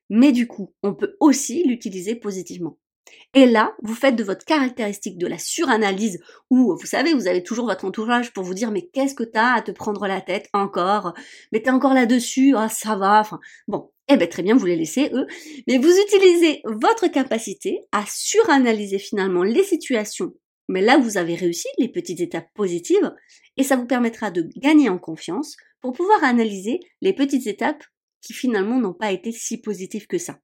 Mais 0.09 0.33
du 0.33 0.47
coup, 0.47 0.75
on 0.83 0.95
peut 0.95 1.17
aussi 1.21 1.65
l'utiliser 1.65 2.15
positivement. 2.15 2.79
Et 3.35 3.47
là, 3.47 3.75
vous 3.83 3.95
faites 3.95 4.17
de 4.17 4.25
votre 4.25 4.45
caractéristique 4.45 5.19
de 5.19 5.27
la 5.27 5.39
suranalyse, 5.39 6.21
où 6.51 6.77
vous 6.79 6.87
savez, 6.87 7.15
vous 7.15 7.27
avez 7.27 7.43
toujours 7.43 7.67
votre 7.67 7.85
entourage 7.85 8.33
pour 8.33 8.45
vous 8.45 8.55
dire 8.55 8.71
mais 8.71 8.89
qu'est-ce 8.93 9.15
que 9.15 9.25
t'as 9.25 9.55
à 9.55 9.63
te 9.63 9.71
prendre 9.71 10.07
la 10.07 10.21
tête 10.21 10.49
encore? 10.53 11.15
Mais 11.53 11.63
t'es 11.63 11.71
encore 11.71 11.95
là-dessus, 11.95 12.55
ah 12.57 12.69
ça 12.69 12.97
va, 12.97 13.21
enfin 13.21 13.41
bon, 13.67 13.91
eh 14.09 14.17
bien 14.17 14.27
très 14.27 14.43
bien, 14.43 14.57
vous 14.57 14.67
les 14.67 14.77
laissez 14.77 15.11
eux, 15.13 15.27
mais 15.67 15.79
vous 15.79 15.93
utilisez 16.07 16.63
votre 16.65 17.09
capacité 17.09 17.81
à 17.93 18.05
suranalyser 18.07 18.99
finalement 18.99 19.43
les 19.43 19.65
situations. 19.65 20.35
Mais 20.69 20.83
là, 20.83 20.99
vous 20.99 21.17
avez 21.17 21.35
réussi 21.35 21.69
les 21.79 21.89
petites 21.89 22.21
étapes 22.21 22.49
positives, 22.55 23.15
et 23.57 23.63
ça 23.63 23.77
vous 23.77 23.87
permettra 23.87 24.31
de 24.31 24.49
gagner 24.57 24.89
en 24.89 24.99
confiance 24.99 25.57
pour 25.81 25.93
pouvoir 25.93 26.23
analyser 26.25 26.81
les 27.01 27.13
petites 27.13 27.47
étapes 27.47 27.85
qui 28.21 28.33
finalement 28.33 28.81
n'ont 28.81 28.95
pas 28.95 29.13
été 29.13 29.33
si 29.33 29.61
positives 29.61 30.07
que 30.07 30.19
ça. 30.19 30.39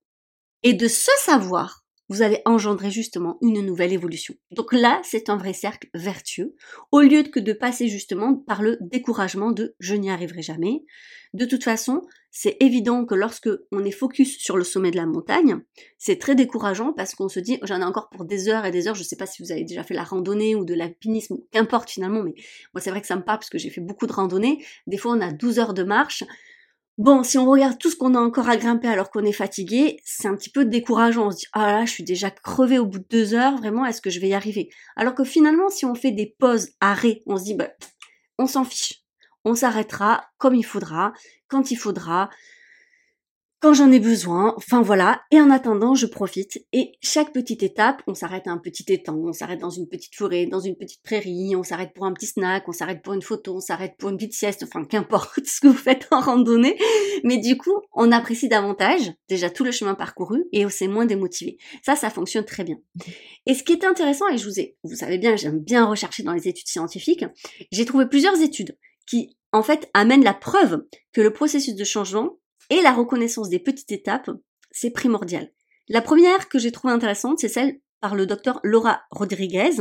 Et 0.63 0.73
de 0.73 0.89
ce 0.89 1.11
savoir, 1.19 1.85
vous 2.09 2.23
allez 2.23 2.41
engendrer 2.45 2.91
justement 2.91 3.39
une 3.41 3.61
nouvelle 3.61 3.93
évolution. 3.93 4.35
Donc 4.51 4.73
là, 4.73 5.01
c'est 5.05 5.29
un 5.29 5.37
vrai 5.37 5.53
cercle 5.53 5.89
vertueux, 5.95 6.55
au 6.93 7.01
lieu 7.01 7.23
que 7.23 7.41
de 7.41 7.53
passer 7.53 7.89
justement 7.89 8.35
par 8.35 8.63
le 8.63 8.79
découragement 8.81 9.53
de 9.53 9.75
je 9.79 9.95
n'y 9.95 10.11
arriverai 10.11 10.43
jamais. 10.43 10.85
De 11.33 11.47
toute 11.47 11.65
façon, 11.65 12.03
c'est 12.37 12.57
évident 12.59 13.05
que 13.07 13.15
lorsque 13.15 13.49
on 13.71 13.85
est 13.85 13.93
focus 13.93 14.39
sur 14.39 14.57
le 14.57 14.65
sommet 14.65 14.91
de 14.91 14.97
la 14.97 15.07
montagne, 15.07 15.61
c'est 15.99 16.19
très 16.19 16.35
décourageant 16.35 16.93
parce 16.93 17.15
qu'on 17.15 17.29
se 17.29 17.39
dit 17.39 17.61
j'en 17.63 17.81
ai 17.81 17.85
encore 17.85 18.11
pour 18.11 18.25
des 18.25 18.49
heures 18.49 18.65
et 18.65 18.73
des 18.73 18.89
heures. 18.89 18.97
Je 18.97 19.03
ne 19.03 19.07
sais 19.07 19.15
pas 19.15 19.25
si 19.25 19.41
vous 19.41 19.53
avez 19.53 19.63
déjà 19.63 19.85
fait 19.85 19.95
la 19.95 20.03
randonnée 20.03 20.57
ou 20.57 20.65
de 20.65 20.75
l'alpinisme, 20.75 21.37
qu'importe 21.53 21.91
finalement, 21.91 22.25
mais 22.25 22.35
moi 22.75 22.81
c'est 22.81 22.91
vrai 22.91 23.01
que 23.01 23.07
ça 23.07 23.15
me 23.15 23.23
parle 23.23 23.39
parce 23.39 23.51
que 23.51 23.59
j'ai 23.59 23.71
fait 23.71 23.81
beaucoup 23.81 24.09
de 24.09 24.13
randonnées. 24.13 24.65
Des 24.89 24.97
fois 24.97 25.13
on 25.13 25.21
a 25.21 25.31
12 25.31 25.61
heures 25.61 25.75
de 25.75 25.85
marche. 25.85 26.25
Bon, 26.99 27.23
si 27.23 27.39
on 27.39 27.49
regarde 27.49 27.79
tout 27.79 27.89
ce 27.89 27.95
qu'on 27.95 28.17
a 28.17 28.21
encore 28.21 28.49
à 28.49 28.57
grimper 28.57 28.89
alors 28.89 29.11
qu'on 29.11 29.25
est 29.25 29.33
fatigué, 29.33 30.01
c'est 30.05 30.27
un 30.27 30.35
petit 30.35 30.51
peu 30.51 30.65
décourageant. 30.65 31.29
On 31.29 31.31
se 31.31 31.39
dit, 31.39 31.47
ah 31.53 31.73
là, 31.73 31.85
je 31.85 31.91
suis 31.91 32.05
déjà 32.05 32.31
crevé 32.31 32.79
au 32.79 32.87
bout 32.87 33.01
de 33.01 33.07
deux 33.11 33.35
heures, 33.35 33.57
vraiment, 33.57 33.85
est-ce 33.85 34.01
que 34.01 34.11
je 34.11 34.21
vais 34.21 34.29
y 34.29 34.35
arriver? 34.35 34.71
Alors 34.95 35.17
que 35.17 35.25
finalement, 35.25 35.69
si 35.71 35.85
on 35.87 35.97
fait 35.97 36.13
des 36.13 36.37
pauses, 36.39 36.71
arrêts, 36.81 37.21
on 37.27 37.37
se 37.37 37.45
dit, 37.45 37.55
bah, 37.55 37.71
on 38.39 38.47
s'en 38.47 38.65
fiche. 38.65 39.04
On 39.45 39.55
s'arrêtera 39.55 40.25
comme 40.39 40.55
il 40.55 40.65
faudra, 40.65 41.13
quand 41.49 41.71
il 41.71 41.77
faudra, 41.77 42.31
quand 43.65 43.73
j'en 43.73 43.91
ai 43.91 43.99
besoin, 43.99 44.53
enfin 44.59 44.83
voilà, 44.83 45.23
et 45.31 45.41
en 45.41 45.49
attendant, 45.49 45.95
je 45.95 46.05
profite. 46.05 46.67
Et 46.75 46.93
chaque 47.01 47.33
petite 47.33 47.63
étape, 47.63 48.03
on 48.07 48.13
s'arrête 48.13 48.47
à 48.47 48.51
un 48.51 48.59
petit 48.59 48.85
étang, 48.93 49.17
on 49.17 49.33
s'arrête 49.33 49.59
dans 49.59 49.71
une 49.71 49.89
petite 49.89 50.15
forêt, 50.15 50.45
dans 50.45 50.61
une 50.61 50.77
petite 50.77 51.03
prairie, 51.03 51.57
on 51.57 51.63
s'arrête 51.63 51.95
pour 51.95 52.05
un 52.05 52.13
petit 52.13 52.27
snack, 52.27 52.69
on 52.69 52.73
s'arrête 52.73 53.01
pour 53.01 53.15
une 53.15 53.23
photo, 53.23 53.57
on 53.57 53.61
s'arrête 53.61 53.95
pour 53.97 54.11
une 54.11 54.19
petite 54.19 54.35
sieste, 54.35 54.65
enfin 54.65 54.85
qu'importe 54.85 55.41
ce 55.47 55.63
que 55.63 55.69
vous 55.69 55.73
faites 55.73 56.07
en 56.11 56.21
randonnée. 56.21 56.77
Mais 57.23 57.39
du 57.39 57.57
coup, 57.57 57.81
on 57.95 58.13
apprécie 58.13 58.51
davantage 58.51 59.11
déjà 59.31 59.49
tout 59.49 59.65
le 59.65 59.73
chemin 59.73 59.95
parcouru 59.95 60.45
et 60.53 60.67
on 60.67 60.69
s'est 60.69 60.87
moins 60.87 61.07
démotivé. 61.07 61.57
Ça, 61.83 61.97
ça 61.97 62.11
fonctionne 62.11 62.45
très 62.45 62.65
bien. 62.65 62.77
Et 63.47 63.55
ce 63.55 63.63
qui 63.63 63.73
est 63.73 63.85
intéressant, 63.87 64.29
et 64.29 64.37
je 64.37 64.45
vous 64.47 64.61
ai, 64.61 64.77
vous 64.85 64.95
savez 64.95 65.17
bien, 65.17 65.37
j'aime 65.37 65.61
bien 65.61 65.87
rechercher 65.87 66.23
dans 66.23 66.35
les 66.35 66.49
études 66.49 66.69
scientifiques, 66.69 67.25
j'ai 67.73 67.87
trouvé 67.87 68.05
plusieurs 68.05 68.39
études 68.43 68.77
qui 69.07 69.37
en 69.53 69.63
fait 69.63 69.89
amènent 69.95 70.25
la 70.25 70.35
preuve 70.35 70.85
que 71.13 71.21
le 71.21 71.33
processus 71.33 71.75
de 71.75 71.85
changement 71.85 72.39
et 72.71 72.81
la 72.83 72.93
reconnaissance 72.93 73.49
des 73.49 73.59
petites 73.59 73.93
étapes, 73.93 74.31
c'est 74.71 74.91
primordial. 74.91 75.53
La 75.89 76.01
première 76.01 76.49
que 76.49 76.59
j'ai 76.59 76.73
trouvée 76.73 76.95
intéressante, 76.95 77.39
c'est 77.39 77.49
celle 77.49 77.79
par 78.01 78.15
le 78.15 78.27
docteur 78.27 78.61
Laura 78.63 79.03
Rodriguez, 79.11 79.77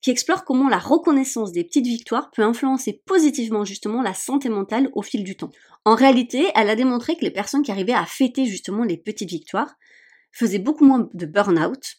qui 0.00 0.10
explore 0.10 0.44
comment 0.44 0.68
la 0.68 0.78
reconnaissance 0.78 1.50
des 1.50 1.64
petites 1.64 1.86
victoires 1.86 2.30
peut 2.30 2.42
influencer 2.42 3.02
positivement 3.04 3.64
justement 3.64 4.00
la 4.00 4.14
santé 4.14 4.48
mentale 4.48 4.90
au 4.92 5.02
fil 5.02 5.24
du 5.24 5.36
temps. 5.36 5.50
En 5.84 5.96
réalité, 5.96 6.46
elle 6.54 6.70
a 6.70 6.76
démontré 6.76 7.16
que 7.16 7.24
les 7.24 7.32
personnes 7.32 7.62
qui 7.62 7.72
arrivaient 7.72 7.92
à 7.92 8.06
fêter 8.06 8.44
justement 8.44 8.84
les 8.84 8.96
petites 8.96 9.30
victoires 9.30 9.74
faisaient 10.30 10.60
beaucoup 10.60 10.84
moins 10.84 11.08
de 11.14 11.26
burn-out, 11.26 11.96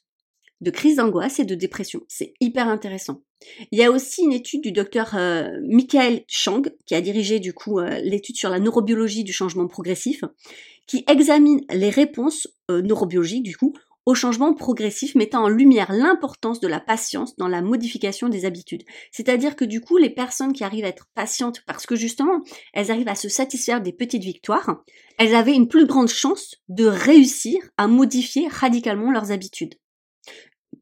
de 0.61 0.71
crise 0.71 0.95
d'angoisse 0.95 1.39
et 1.39 1.45
de 1.45 1.55
dépression. 1.55 2.01
C'est 2.07 2.33
hyper 2.39 2.69
intéressant. 2.69 3.23
Il 3.71 3.79
y 3.79 3.83
a 3.83 3.91
aussi 3.91 4.23
une 4.23 4.33
étude 4.33 4.61
du 4.61 4.71
docteur 4.71 5.15
euh, 5.15 5.49
Michael 5.67 6.23
Chang, 6.27 6.63
qui 6.85 6.95
a 6.95 7.01
dirigé 7.01 7.39
du 7.39 7.53
coup 7.53 7.79
euh, 7.79 7.99
l'étude 8.03 8.37
sur 8.37 8.49
la 8.49 8.59
neurobiologie 8.59 9.23
du 9.23 9.33
changement 9.33 9.67
progressif, 9.67 10.23
qui 10.87 11.03
examine 11.07 11.61
les 11.71 11.89
réponses 11.89 12.47
euh, 12.69 12.81
neurobiologiques 12.81 13.43
du 13.43 13.57
coup 13.57 13.73
au 14.05 14.13
changement 14.13 14.53
progressif, 14.53 15.15
mettant 15.15 15.43
en 15.43 15.49
lumière 15.49 15.91
l'importance 15.91 16.59
de 16.59 16.67
la 16.67 16.79
patience 16.79 17.35
dans 17.37 17.47
la 17.47 17.61
modification 17.61 18.29
des 18.29 18.45
habitudes. 18.45 18.83
C'est-à-dire 19.11 19.55
que 19.55 19.65
du 19.65 19.81
coup, 19.81 19.97
les 19.97 20.11
personnes 20.11 20.53
qui 20.53 20.63
arrivent 20.63 20.85
à 20.85 20.89
être 20.89 21.07
patientes 21.15 21.63
parce 21.65 21.87
que 21.87 21.95
justement, 21.95 22.41
elles 22.73 22.91
arrivent 22.91 23.07
à 23.07 23.15
se 23.15 23.29
satisfaire 23.29 23.81
des 23.81 23.93
petites 23.93 24.23
victoires, 24.23 24.83
elles 25.17 25.33
avaient 25.33 25.55
une 25.55 25.67
plus 25.67 25.87
grande 25.87 26.07
chance 26.07 26.55
de 26.69 26.85
réussir 26.85 27.57
à 27.77 27.87
modifier 27.87 28.47
radicalement 28.47 29.11
leurs 29.11 29.31
habitudes. 29.31 29.75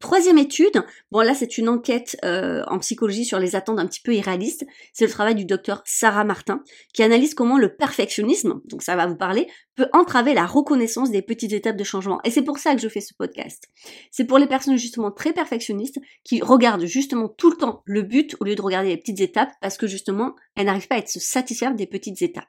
Troisième 0.00 0.38
étude, 0.38 0.84
bon 1.10 1.20
là 1.20 1.34
c'est 1.34 1.58
une 1.58 1.68
enquête 1.68 2.16
euh, 2.24 2.62
en 2.66 2.78
psychologie 2.78 3.24
sur 3.24 3.38
les 3.38 3.56
attentes 3.56 3.78
un 3.78 3.86
petit 3.86 4.00
peu 4.00 4.14
irréalistes, 4.14 4.64
c'est 4.92 5.04
le 5.04 5.10
travail 5.10 5.34
du 5.34 5.44
docteur 5.44 5.82
Sarah 5.84 6.24
Martin 6.24 6.62
qui 6.92 7.02
analyse 7.02 7.34
comment 7.34 7.58
le 7.58 7.74
perfectionnisme, 7.74 8.60
donc 8.66 8.82
ça 8.82 8.96
va 8.96 9.06
vous 9.06 9.16
parler, 9.16 9.46
peut 9.74 9.88
entraver 9.92 10.34
la 10.34 10.46
reconnaissance 10.46 11.10
des 11.10 11.22
petites 11.22 11.52
étapes 11.52 11.76
de 11.76 11.84
changement. 11.84 12.20
Et 12.24 12.30
c'est 12.30 12.42
pour 12.42 12.58
ça 12.58 12.74
que 12.74 12.80
je 12.80 12.88
fais 12.88 13.00
ce 13.00 13.14
podcast. 13.14 13.68
C'est 14.10 14.24
pour 14.24 14.38
les 14.38 14.46
personnes 14.46 14.76
justement 14.76 15.10
très 15.10 15.32
perfectionnistes 15.32 15.98
qui 16.24 16.40
regardent 16.40 16.86
justement 16.86 17.28
tout 17.28 17.50
le 17.50 17.56
temps 17.56 17.82
le 17.84 18.02
but 18.02 18.36
au 18.40 18.44
lieu 18.44 18.54
de 18.54 18.62
regarder 18.62 18.90
les 18.90 18.96
petites 18.96 19.20
étapes 19.20 19.52
parce 19.60 19.76
que 19.76 19.86
justement 19.86 20.34
elles 20.56 20.66
n'arrivent 20.66 20.88
pas 20.88 20.96
à 20.96 20.98
être 20.98 21.08
se 21.08 21.20
satisfaire 21.20 21.74
des 21.74 21.86
petites 21.86 22.22
étapes. 22.22 22.48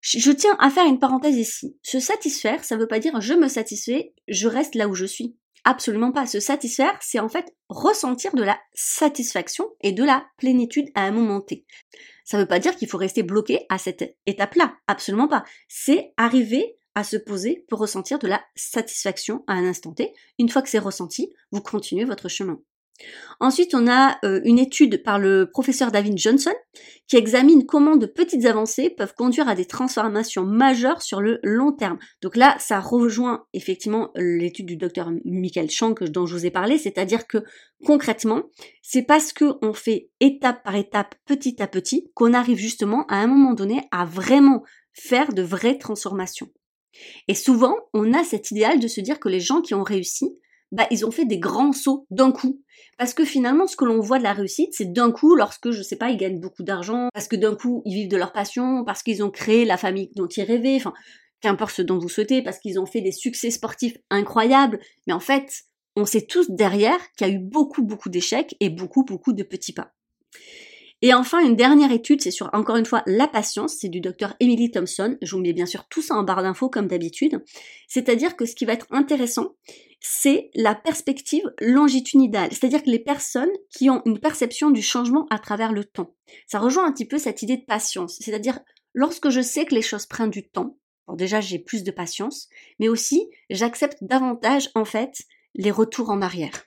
Je 0.00 0.32
tiens 0.32 0.56
à 0.58 0.68
faire 0.68 0.86
une 0.86 0.98
parenthèse 0.98 1.36
ici. 1.36 1.76
Se 1.82 2.00
satisfaire, 2.00 2.64
ça 2.64 2.76
veut 2.76 2.88
pas 2.88 2.98
dire 2.98 3.20
je 3.20 3.34
me 3.34 3.46
satisfais, 3.46 4.14
je 4.26 4.48
reste 4.48 4.74
là 4.74 4.88
où 4.88 4.94
je 4.94 5.04
suis. 5.04 5.36
Absolument 5.64 6.12
pas. 6.12 6.26
Se 6.26 6.40
satisfaire, 6.40 6.96
c'est 7.00 7.20
en 7.20 7.28
fait 7.28 7.54
ressentir 7.68 8.34
de 8.34 8.42
la 8.42 8.58
satisfaction 8.74 9.68
et 9.80 9.92
de 9.92 10.02
la 10.02 10.26
plénitude 10.36 10.90
à 10.94 11.02
un 11.02 11.12
moment 11.12 11.40
T. 11.40 11.64
Ça 12.24 12.36
ne 12.36 12.42
veut 12.42 12.48
pas 12.48 12.58
dire 12.58 12.76
qu'il 12.76 12.88
faut 12.88 12.98
rester 12.98 13.22
bloqué 13.22 13.66
à 13.68 13.78
cette 13.78 14.16
étape-là. 14.26 14.74
Absolument 14.86 15.28
pas. 15.28 15.44
C'est 15.68 16.12
arriver 16.16 16.76
à 16.94 17.04
se 17.04 17.16
poser 17.16 17.64
pour 17.68 17.78
ressentir 17.78 18.18
de 18.18 18.28
la 18.28 18.42
satisfaction 18.54 19.44
à 19.46 19.54
un 19.54 19.64
instant 19.64 19.92
T. 19.92 20.12
Une 20.38 20.48
fois 20.48 20.62
que 20.62 20.68
c'est 20.68 20.78
ressenti, 20.78 21.32
vous 21.52 21.60
continuez 21.60 22.04
votre 22.04 22.28
chemin. 22.28 22.60
Ensuite, 23.40 23.74
on 23.74 23.88
a 23.88 24.18
euh, 24.24 24.40
une 24.44 24.58
étude 24.58 25.02
par 25.02 25.18
le 25.18 25.50
professeur 25.50 25.90
David 25.90 26.16
Johnson 26.16 26.52
qui 27.08 27.16
examine 27.16 27.66
comment 27.66 27.96
de 27.96 28.06
petites 28.06 28.46
avancées 28.46 28.90
peuvent 28.90 29.14
conduire 29.14 29.48
à 29.48 29.54
des 29.54 29.64
transformations 29.64 30.44
majeures 30.44 31.02
sur 31.02 31.20
le 31.20 31.40
long 31.42 31.72
terme. 31.72 31.98
Donc 32.22 32.36
là, 32.36 32.56
ça 32.60 32.78
rejoint 32.80 33.44
effectivement 33.52 34.12
l'étude 34.14 34.66
du 34.66 34.76
docteur 34.76 35.10
Michael 35.24 35.70
Chang 35.70 35.94
dont 36.02 36.26
je 36.26 36.36
vous 36.36 36.46
ai 36.46 36.50
parlé, 36.50 36.78
c'est-à-dire 36.78 37.26
que 37.26 37.38
concrètement, 37.84 38.44
c'est 38.82 39.02
parce 39.02 39.32
qu'on 39.32 39.72
fait 39.72 40.10
étape 40.20 40.62
par 40.62 40.76
étape, 40.76 41.16
petit 41.26 41.60
à 41.60 41.66
petit, 41.66 42.10
qu'on 42.14 42.34
arrive 42.34 42.58
justement 42.58 43.04
à 43.08 43.16
un 43.16 43.26
moment 43.26 43.54
donné 43.54 43.82
à 43.90 44.04
vraiment 44.04 44.62
faire 44.92 45.32
de 45.32 45.42
vraies 45.42 45.78
transformations. 45.78 46.48
Et 47.26 47.34
souvent, 47.34 47.74
on 47.94 48.12
a 48.12 48.22
cet 48.22 48.50
idéal 48.50 48.78
de 48.78 48.88
se 48.88 49.00
dire 49.00 49.18
que 49.18 49.28
les 49.28 49.40
gens 49.40 49.62
qui 49.62 49.74
ont 49.74 49.82
réussi, 49.82 50.38
bah, 50.72 50.86
ils 50.90 51.06
ont 51.06 51.10
fait 51.10 51.26
des 51.26 51.38
grands 51.38 51.72
sauts 51.72 52.06
d'un 52.10 52.32
coup. 52.32 52.60
Parce 52.98 53.14
que 53.14 53.24
finalement, 53.24 53.66
ce 53.66 53.76
que 53.76 53.84
l'on 53.84 54.00
voit 54.00 54.18
de 54.18 54.22
la 54.24 54.32
réussite, 54.32 54.72
c'est 54.72 54.92
d'un 54.92 55.12
coup, 55.12 55.34
lorsque, 55.34 55.70
je 55.70 55.82
sais 55.82 55.96
pas, 55.96 56.10
ils 56.10 56.16
gagnent 56.16 56.40
beaucoup 56.40 56.62
d'argent, 56.62 57.08
parce 57.14 57.28
que 57.28 57.36
d'un 57.36 57.54
coup, 57.54 57.82
ils 57.84 57.94
vivent 57.94 58.08
de 58.08 58.16
leur 58.16 58.32
passion, 58.32 58.84
parce 58.84 59.02
qu'ils 59.02 59.22
ont 59.22 59.30
créé 59.30 59.64
la 59.64 59.76
famille 59.76 60.10
dont 60.16 60.26
ils 60.26 60.42
rêvaient, 60.42 60.76
enfin, 60.76 60.94
qu'importe 61.40 61.74
ce 61.74 61.82
dont 61.82 61.98
vous 61.98 62.08
souhaitez, 62.08 62.42
parce 62.42 62.58
qu'ils 62.58 62.80
ont 62.80 62.86
fait 62.86 63.00
des 63.00 63.12
succès 63.12 63.50
sportifs 63.50 63.96
incroyables. 64.10 64.80
Mais 65.06 65.12
en 65.12 65.20
fait, 65.20 65.64
on 65.94 66.06
sait 66.06 66.22
tous 66.22 66.50
derrière 66.50 66.98
qu'il 67.16 67.26
y 67.26 67.30
a 67.30 67.32
eu 67.34 67.38
beaucoup, 67.38 67.82
beaucoup 67.82 68.08
d'échecs 68.08 68.56
et 68.60 68.70
beaucoup, 68.70 69.04
beaucoup 69.04 69.32
de 69.32 69.42
petits 69.42 69.74
pas. 69.74 69.92
Et 71.04 71.12
enfin, 71.12 71.44
une 71.44 71.56
dernière 71.56 71.90
étude, 71.90 72.22
c'est 72.22 72.30
sur 72.30 72.48
encore 72.52 72.76
une 72.76 72.86
fois 72.86 73.02
la 73.06 73.26
patience, 73.26 73.74
c'est 73.80 73.88
du 73.88 74.00
docteur 74.00 74.36
Emily 74.38 74.70
Thompson. 74.70 75.18
Je 75.20 75.34
vous 75.34 75.42
mets 75.42 75.52
bien 75.52 75.66
sûr 75.66 75.88
tout 75.88 76.00
ça 76.00 76.14
en 76.14 76.22
barre 76.22 76.42
d'infos 76.42 76.70
comme 76.70 76.86
d'habitude. 76.86 77.42
C'est-à-dire 77.88 78.36
que 78.36 78.46
ce 78.46 78.54
qui 78.54 78.64
va 78.64 78.74
être 78.74 78.86
intéressant, 78.92 79.56
c'est 80.02 80.50
la 80.54 80.74
perspective 80.74 81.44
longitudinale, 81.60 82.50
c'est-à-dire 82.50 82.82
que 82.82 82.90
les 82.90 82.98
personnes 82.98 83.50
qui 83.70 83.88
ont 83.88 84.02
une 84.04 84.18
perception 84.18 84.70
du 84.70 84.82
changement 84.82 85.26
à 85.30 85.38
travers 85.38 85.72
le 85.72 85.84
temps. 85.84 86.14
Ça 86.48 86.58
rejoint 86.58 86.84
un 86.84 86.92
petit 86.92 87.06
peu 87.06 87.18
cette 87.18 87.42
idée 87.42 87.56
de 87.56 87.64
patience, 87.64 88.18
c'est-à-dire 88.20 88.58
lorsque 88.94 89.30
je 89.30 89.40
sais 89.40 89.64
que 89.64 89.76
les 89.76 89.82
choses 89.82 90.06
prennent 90.06 90.30
du 90.30 90.48
temps, 90.48 90.76
bon 91.06 91.14
déjà 91.14 91.40
j'ai 91.40 91.60
plus 91.60 91.84
de 91.84 91.92
patience, 91.92 92.48
mais 92.80 92.88
aussi 92.88 93.30
j'accepte 93.48 93.98
davantage 94.02 94.70
en 94.74 94.84
fait 94.84 95.22
les 95.54 95.70
retours 95.70 96.10
en 96.10 96.20
arrière. 96.20 96.64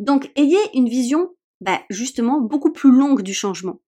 Donc 0.00 0.32
ayez 0.34 0.58
une 0.74 0.88
vision 0.88 1.30
bah, 1.60 1.80
justement 1.90 2.40
beaucoup 2.40 2.72
plus 2.72 2.90
longue 2.90 3.22
du 3.22 3.34
changement. 3.34 3.80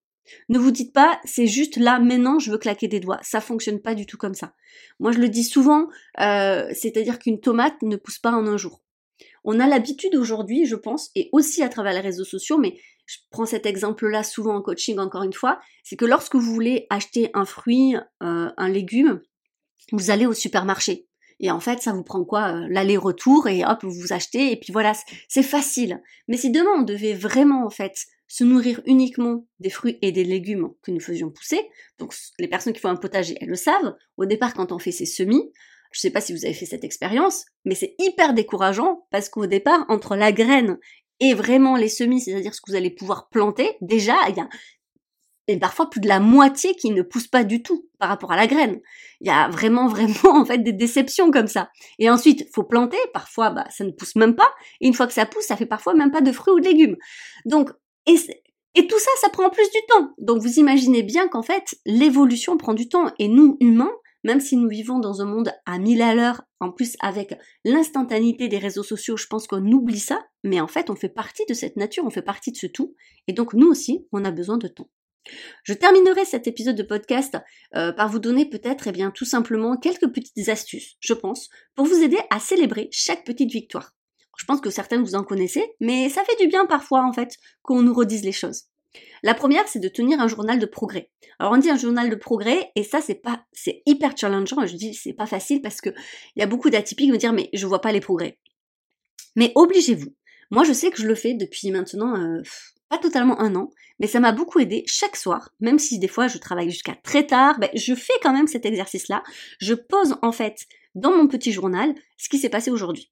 Ne 0.49 0.59
vous 0.59 0.71
dites 0.71 0.93
pas, 0.93 1.21
c'est 1.25 1.47
juste 1.47 1.77
là, 1.77 1.99
maintenant, 1.99 2.39
je 2.39 2.51
veux 2.51 2.59
claquer 2.59 2.89
des 2.89 3.01
doigts. 3.01 3.21
Ça 3.23 3.41
fonctionne 3.41 3.81
pas 3.81 3.95
du 3.95 4.07
tout 4.07 4.17
comme 4.17 4.35
ça. 4.35 4.55
Moi, 5.01 5.13
je 5.13 5.19
le 5.19 5.29
dis 5.29 5.45
souvent, 5.45 5.89
euh, 6.21 6.69
c'est-à-dire 6.75 7.19
qu'une 7.19 7.41
tomate 7.41 7.81
ne 7.83 7.97
pousse 7.97 8.19
pas 8.19 8.33
en 8.33 8.47
un 8.47 8.57
jour. 8.57 8.83
On 9.45 9.59
a 9.59 9.67
l'habitude 9.67 10.15
aujourd'hui, 10.15 10.67
je 10.67 10.77
pense, 10.77 11.11
et 11.15 11.29
aussi 11.33 11.63
à 11.63 11.69
travers 11.69 11.93
les 11.93 12.01
réseaux 12.01 12.25
sociaux, 12.25 12.59
mais 12.59 12.79
je 13.07 13.19
prends 13.31 13.47
cet 13.47 13.67
exemple-là 13.67 14.23
souvent 14.23 14.57
en 14.57 14.63
coaching 14.63 14.99
encore 14.99 15.25
une 15.25 15.33
fois, 15.33 15.61
c'est 15.83 15.97
que 15.97 16.05
lorsque 16.05 16.37
vous 16.37 16.53
voulez 16.53 16.87
acheter 16.91 17.31
un 17.35 17.45
fruit, 17.45 17.97
euh, 18.23 18.51
un 18.57 18.69
légume, 18.69 19.21
vous 19.91 20.11
allez 20.11 20.27
au 20.27 20.35
supermarché. 20.35 21.09
Et 21.41 21.51
en 21.51 21.59
fait, 21.59 21.83
ça 21.83 21.93
vous 21.93 22.05
prend 22.05 22.25
quoi 22.25 22.53
euh, 22.53 22.67
L'aller-retour 22.71 23.49
et 23.49 23.65
hop, 23.65 23.83
vous 23.83 23.91
vous 23.91 24.13
achetez 24.13 24.53
et 24.53 24.57
puis 24.57 24.73
voilà, 24.73 24.93
c'est 25.29 25.43
facile. 25.43 26.01
Mais 26.29 26.37
si 26.37 26.51
demain 26.51 26.71
on 26.79 26.83
devait 26.83 27.15
vraiment 27.15 27.67
en 27.67 27.71
fait 27.71 28.07
se 28.33 28.45
nourrir 28.45 28.81
uniquement 28.87 29.47
des 29.61 29.69
fruits 29.69 29.99
et 30.01 30.11
des 30.11 30.25
légumes 30.25 30.71
que 30.81 30.91
nous 30.91 31.01
faisions 31.01 31.31
pousser, 31.31 31.69
donc 31.99 32.15
les 32.39 32.49
personnes 32.49 32.73
qui 32.73 32.81
font 32.81 32.89
un 32.89 32.97
potager, 32.97 33.37
elles 33.43 33.51
le 33.51 33.57
savent, 33.57 33.95
au 34.17 34.25
départ 34.25 34.55
quand 34.55 34.73
on 34.73 34.79
fait 34.79 34.91
ses 34.91 35.05
semis, 35.05 35.53
je 35.93 36.01
sais 36.01 36.09
pas 36.09 36.23
si 36.23 36.33
vous 36.33 36.47
avez 36.47 36.55
fait 36.55 36.65
cette 36.65 36.83
expérience, 36.83 37.45
mais 37.67 37.75
c'est 37.75 37.95
hyper 37.99 38.33
décourageant 38.33 39.07
parce 39.11 39.29
qu'au 39.29 39.45
départ, 39.45 39.85
entre 39.89 40.17
la 40.17 40.33
graine 40.33 40.79
et 41.21 41.35
vraiment 41.35 41.77
les 41.77 41.91
semis, 41.91 42.23
c'est-à-dire 42.23 42.55
ce 42.55 42.63
que 42.63 42.71
vous 42.71 42.77
allez 42.77 42.89
pouvoir 42.89 43.29
planter, 43.29 43.77
déjà, 43.83 44.17
il 44.31 44.37
y 44.37 44.41
a 44.41 44.49
et 45.49 45.59
parfois 45.59 45.91
plus 45.91 46.01
de 46.01 46.09
la 46.09 46.21
moitié 46.21 46.75
qui 46.75 46.91
ne 46.91 47.03
pousse 47.03 47.27
pas 47.27 47.45
du 47.45 47.63
tout 47.63 47.89
par 47.99 48.09
rapport 48.09 48.33
à 48.33 48.37
la 48.37 48.47
graine. 48.47 48.81
Il 49.21 49.27
y 49.27 49.31
a 49.31 49.49
vraiment, 49.49 49.89
vraiment, 49.89 50.41
en 50.41 50.45
fait, 50.45 50.59
des 50.59 50.73
déceptions 50.73 51.31
comme 51.31 51.49
ça. 51.49 51.71
Et 51.99 52.09
ensuite, 52.09 52.49
faut 52.55 52.63
planter. 52.63 52.97
Parfois, 53.13 53.51
bah, 53.51 53.67
ça 53.69 53.85
ne 53.85 53.91
pousse 53.91 54.17
même 54.17 54.37
pas. 54.37 54.49
Et 54.81 54.87
une 54.87 54.95
fois 54.95 55.07
que 55.07 55.13
ça 55.13 55.27
pousse, 55.27 55.45
ça 55.45 55.57
fait 55.57 55.67
parfois 55.67 55.95
même 55.95 56.11
pas 56.11 56.21
de 56.21 56.33
fruits 56.33 56.55
ou 56.55 56.61
de 56.61 56.65
légumes. 56.65 56.97
Donc, 57.45 57.71
et, 58.07 58.87
tout 58.87 58.99
ça, 58.99 59.11
ça 59.21 59.29
prend 59.29 59.51
plus 59.51 59.71
du 59.71 59.79
temps. 59.89 60.15
Donc, 60.19 60.43
vous 60.43 60.59
imaginez 60.59 61.03
bien 61.03 61.29
qu'en 61.29 61.43
fait, 61.43 61.75
l'évolution 61.85 62.57
prend 62.57 62.75
du 62.75 62.89
temps. 62.89 63.13
Et 63.19 63.29
nous, 63.29 63.57
humains, 63.61 63.93
même 64.25 64.41
si 64.41 64.57
nous 64.57 64.69
vivons 64.69 64.99
dans 64.99 65.21
un 65.21 65.27
monde 65.27 65.53
à 65.67 65.79
mille 65.79 66.03
à 66.03 66.15
l'heure, 66.15 66.43
en 66.61 66.71
plus 66.71 66.97
avec 67.01 67.35
l'instantanéité 67.65 68.49
des 68.49 68.59
réseaux 68.59 68.83
sociaux, 68.83 69.17
je 69.17 69.27
pense 69.27 69.47
qu'on 69.47 69.65
oublie 69.73 69.99
ça, 69.99 70.25
mais 70.45 70.61
en 70.61 70.69
fait 70.69 70.91
on 70.91 70.95
fait 70.95 71.09
partie 71.09 71.45
de 71.49 71.55
cette 71.55 71.77
nature, 71.77 72.05
on 72.05 72.11
fait 72.11 72.23
partie 72.23 72.53
de 72.53 72.57
ce 72.57 72.69
tout, 72.69 72.95
et 73.27 73.33
donc 73.33 73.53
nous 73.53 73.67
aussi, 73.67 74.07
on 74.13 74.25
a 74.25 74.31
besoin 74.31 74.59
de 74.59 74.69
temps. 74.69 74.89
Je 75.65 75.73
terminerai 75.73 76.25
cet 76.25 76.47
épisode 76.47 76.77
de 76.77 76.83
podcast 76.83 77.37
euh, 77.77 77.93
par 77.93 78.09
vous 78.09 78.19
donner 78.19 78.49
peut-être 78.49 78.89
eh 78.89 78.93
bien 78.93 79.11
tout 79.11 79.25
simplement 79.25 79.77
quelques 79.77 80.13
petites 80.13 80.49
astuces, 80.49 80.97
je 81.01 81.15
pense, 81.15 81.49
pour 81.75 81.87
vous 81.87 82.03
aider 82.03 82.19
à 82.31 82.39
célébrer 82.39 82.89
chaque 82.93 83.25
petite 83.25 83.51
victoire. 83.51 83.93
Je 84.37 84.45
pense 84.45 84.61
que 84.61 84.71
certaines 84.71 85.03
vous 85.03 85.15
en 85.15 85.25
connaissez, 85.25 85.65
mais 85.81 86.09
ça 86.09 86.25
fait 86.25 86.37
du 86.41 86.49
bien 86.49 86.67
parfois 86.67 87.05
en 87.05 87.13
fait 87.13 87.37
qu'on 87.63 87.83
nous 87.83 87.95
redise 87.95 88.25
les 88.25 88.33
choses. 88.33 88.65
La 89.23 89.35
première, 89.35 89.69
c'est 89.69 89.79
de 89.79 89.89
tenir 89.89 90.21
un 90.21 90.29
journal 90.29 90.59
de 90.59 90.67
progrès. 90.67 91.11
Alors 91.39 91.53
on 91.53 91.57
dit 91.57 91.71
un 91.71 91.77
journal 91.77 92.11
de 92.11 92.17
progrès, 92.17 92.71
et 92.77 92.83
ça 92.83 93.01
c'est 93.01 93.15
pas, 93.15 93.45
c'est 93.53 93.83
hyper 93.87 94.17
challengeant. 94.17 94.67
Je 94.67 94.77
dis 94.77 94.95
c'est 94.95 95.13
pas 95.13 95.27
facile 95.27 95.63
parce 95.63 95.81
que 95.81 95.91
il 96.37 96.41
y 96.41 96.43
a 96.43 96.47
beaucoup 96.47 96.71
d'atypiques 96.71 97.07
qui 97.07 97.13
me 97.13 97.19
dire 97.19 97.33
mais 97.33 97.49
je 97.53 97.67
vois 97.67 97.81
pas 97.81 97.93
les 97.93 98.01
progrès. 98.01 98.39
Mais 99.37 99.53
obligez-vous. 99.55 100.15
Moi 100.51 100.65
je 100.65 100.73
sais 100.73 100.91
que 100.91 101.01
je 101.01 101.07
le 101.07 101.15
fais 101.15 101.35
depuis 101.35 101.71
maintenant 101.71 102.17
euh, 102.17 102.43
pas 102.89 102.99
totalement 102.99 103.41
un 103.41 103.55
an, 103.55 103.71
mais 104.01 104.07
ça 104.07 104.21
m'a 104.21 104.33
beaucoup 104.33 104.59
aidé 104.59 104.85
chaque 104.87 105.17
soir, 105.17 105.51
même 105.61 105.79
si 105.79 105.99
des 105.99 106.09
fois 106.09 106.29
je 106.29 106.39
travaille 106.39 106.71
jusqu'à 106.71 106.95
très 106.95 107.27
tard, 107.27 107.59
ben, 107.59 107.71
je 107.75 107.95
fais 107.95 108.13
quand 108.23 108.33
même 108.33 108.47
cet 108.47 108.67
exercice-là. 108.67 109.23
Je 109.59 109.75
pose 109.75 110.17
en 110.21 110.33
fait 110.33 110.67
dans 110.95 111.17
mon 111.17 111.27
petit 111.27 111.53
journal 111.53 111.95
ce 112.19 112.29
qui 112.29 112.39
s'est 112.39 112.51
passé 112.51 112.71
aujourd'hui. 112.71 113.11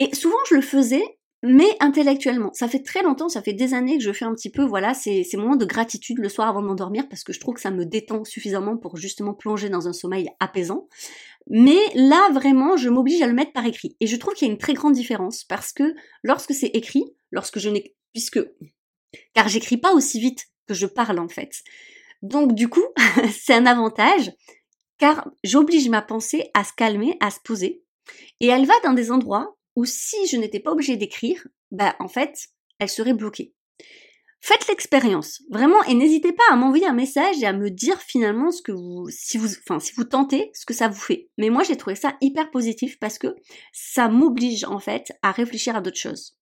Et 0.00 0.14
souvent 0.14 0.36
je 0.48 0.54
le 0.54 0.62
faisais 0.62 1.04
mais 1.42 1.68
intellectuellement. 1.80 2.50
Ça 2.52 2.68
fait 2.68 2.82
très 2.82 3.02
longtemps, 3.02 3.28
ça 3.28 3.42
fait 3.42 3.52
des 3.52 3.74
années 3.74 3.98
que 3.98 4.04
je 4.04 4.12
fais 4.12 4.24
un 4.24 4.34
petit 4.34 4.50
peu, 4.50 4.64
voilà, 4.64 4.92
ces, 4.94 5.24
moments 5.34 5.56
de 5.56 5.64
gratitude 5.64 6.18
le 6.18 6.28
soir 6.28 6.48
avant 6.48 6.62
de 6.62 6.66
m'endormir 6.66 7.08
parce 7.08 7.22
que 7.22 7.32
je 7.32 7.40
trouve 7.40 7.54
que 7.54 7.60
ça 7.60 7.70
me 7.70 7.84
détend 7.84 8.24
suffisamment 8.24 8.76
pour 8.76 8.96
justement 8.96 9.34
plonger 9.34 9.68
dans 9.68 9.86
un 9.86 9.92
sommeil 9.92 10.28
apaisant. 10.40 10.88
Mais 11.48 11.78
là, 11.94 12.28
vraiment, 12.32 12.76
je 12.76 12.88
m'oblige 12.88 13.22
à 13.22 13.26
le 13.26 13.34
mettre 13.34 13.52
par 13.52 13.64
écrit. 13.64 13.96
Et 14.00 14.06
je 14.06 14.16
trouve 14.16 14.34
qu'il 14.34 14.48
y 14.48 14.50
a 14.50 14.52
une 14.52 14.58
très 14.58 14.74
grande 14.74 14.94
différence 14.94 15.44
parce 15.44 15.72
que 15.72 15.94
lorsque 16.22 16.52
c'est 16.52 16.66
écrit, 16.66 17.04
lorsque 17.30 17.58
je 17.58 17.70
n'ai, 17.70 17.94
puisque, 18.12 18.40
car 19.32 19.48
j'écris 19.48 19.76
pas 19.76 19.94
aussi 19.94 20.20
vite 20.20 20.46
que 20.66 20.74
je 20.74 20.86
parle 20.86 21.20
en 21.20 21.28
fait. 21.28 21.62
Donc 22.20 22.54
du 22.54 22.68
coup, 22.68 22.84
c'est 23.32 23.54
un 23.54 23.66
avantage 23.66 24.32
car 24.98 25.30
j'oblige 25.44 25.88
ma 25.88 26.02
pensée 26.02 26.50
à 26.52 26.64
se 26.64 26.72
calmer, 26.72 27.16
à 27.20 27.30
se 27.30 27.38
poser. 27.38 27.84
Et 28.40 28.48
elle 28.48 28.66
va 28.66 28.74
dans 28.82 28.92
des 28.92 29.12
endroits 29.12 29.57
ou 29.78 29.84
si 29.84 30.26
je 30.26 30.36
n'étais 30.36 30.58
pas 30.58 30.72
obligée 30.72 30.96
d'écrire, 30.96 31.46
bah 31.70 31.94
en 32.00 32.08
fait, 32.08 32.48
elle 32.80 32.88
serait 32.88 33.14
bloquée. 33.14 33.54
Faites 34.40 34.66
l'expérience, 34.66 35.40
vraiment, 35.50 35.80
et 35.84 35.94
n'hésitez 35.94 36.32
pas 36.32 36.42
à 36.50 36.56
m'envoyer 36.56 36.86
un 36.88 36.92
message 36.92 37.40
et 37.40 37.46
à 37.46 37.52
me 37.52 37.70
dire 37.70 38.00
finalement 38.00 38.50
ce 38.50 38.60
que 38.60 38.72
vous, 38.72 39.08
si 39.08 39.38
vous, 39.38 39.46
enfin, 39.58 39.78
si 39.78 39.92
vous 39.94 40.02
tentez, 40.02 40.50
ce 40.52 40.66
que 40.66 40.74
ça 40.74 40.88
vous 40.88 40.98
fait. 40.98 41.28
Mais 41.38 41.48
moi, 41.48 41.62
j'ai 41.62 41.76
trouvé 41.76 41.94
ça 41.94 42.16
hyper 42.20 42.50
positif 42.50 42.98
parce 42.98 43.20
que 43.20 43.36
ça 43.72 44.08
m'oblige 44.08 44.64
en 44.64 44.80
fait 44.80 45.12
à 45.22 45.30
réfléchir 45.30 45.76
à 45.76 45.80
d'autres 45.80 45.96
choses. 45.96 46.36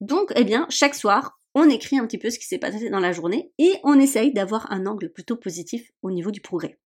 Donc, 0.00 0.32
eh 0.34 0.44
bien, 0.44 0.66
chaque 0.70 0.94
soir, 0.94 1.38
on 1.54 1.68
écrit 1.68 1.98
un 1.98 2.06
petit 2.06 2.18
peu 2.18 2.30
ce 2.30 2.38
qui 2.38 2.46
s'est 2.46 2.56
passé 2.56 2.88
dans 2.88 3.00
la 3.00 3.12
journée 3.12 3.50
et 3.58 3.74
on 3.84 4.00
essaye 4.00 4.32
d'avoir 4.32 4.72
un 4.72 4.86
angle 4.86 5.12
plutôt 5.12 5.36
positif 5.36 5.90
au 6.00 6.10
niveau 6.10 6.30
du 6.30 6.40
progrès. 6.40 6.78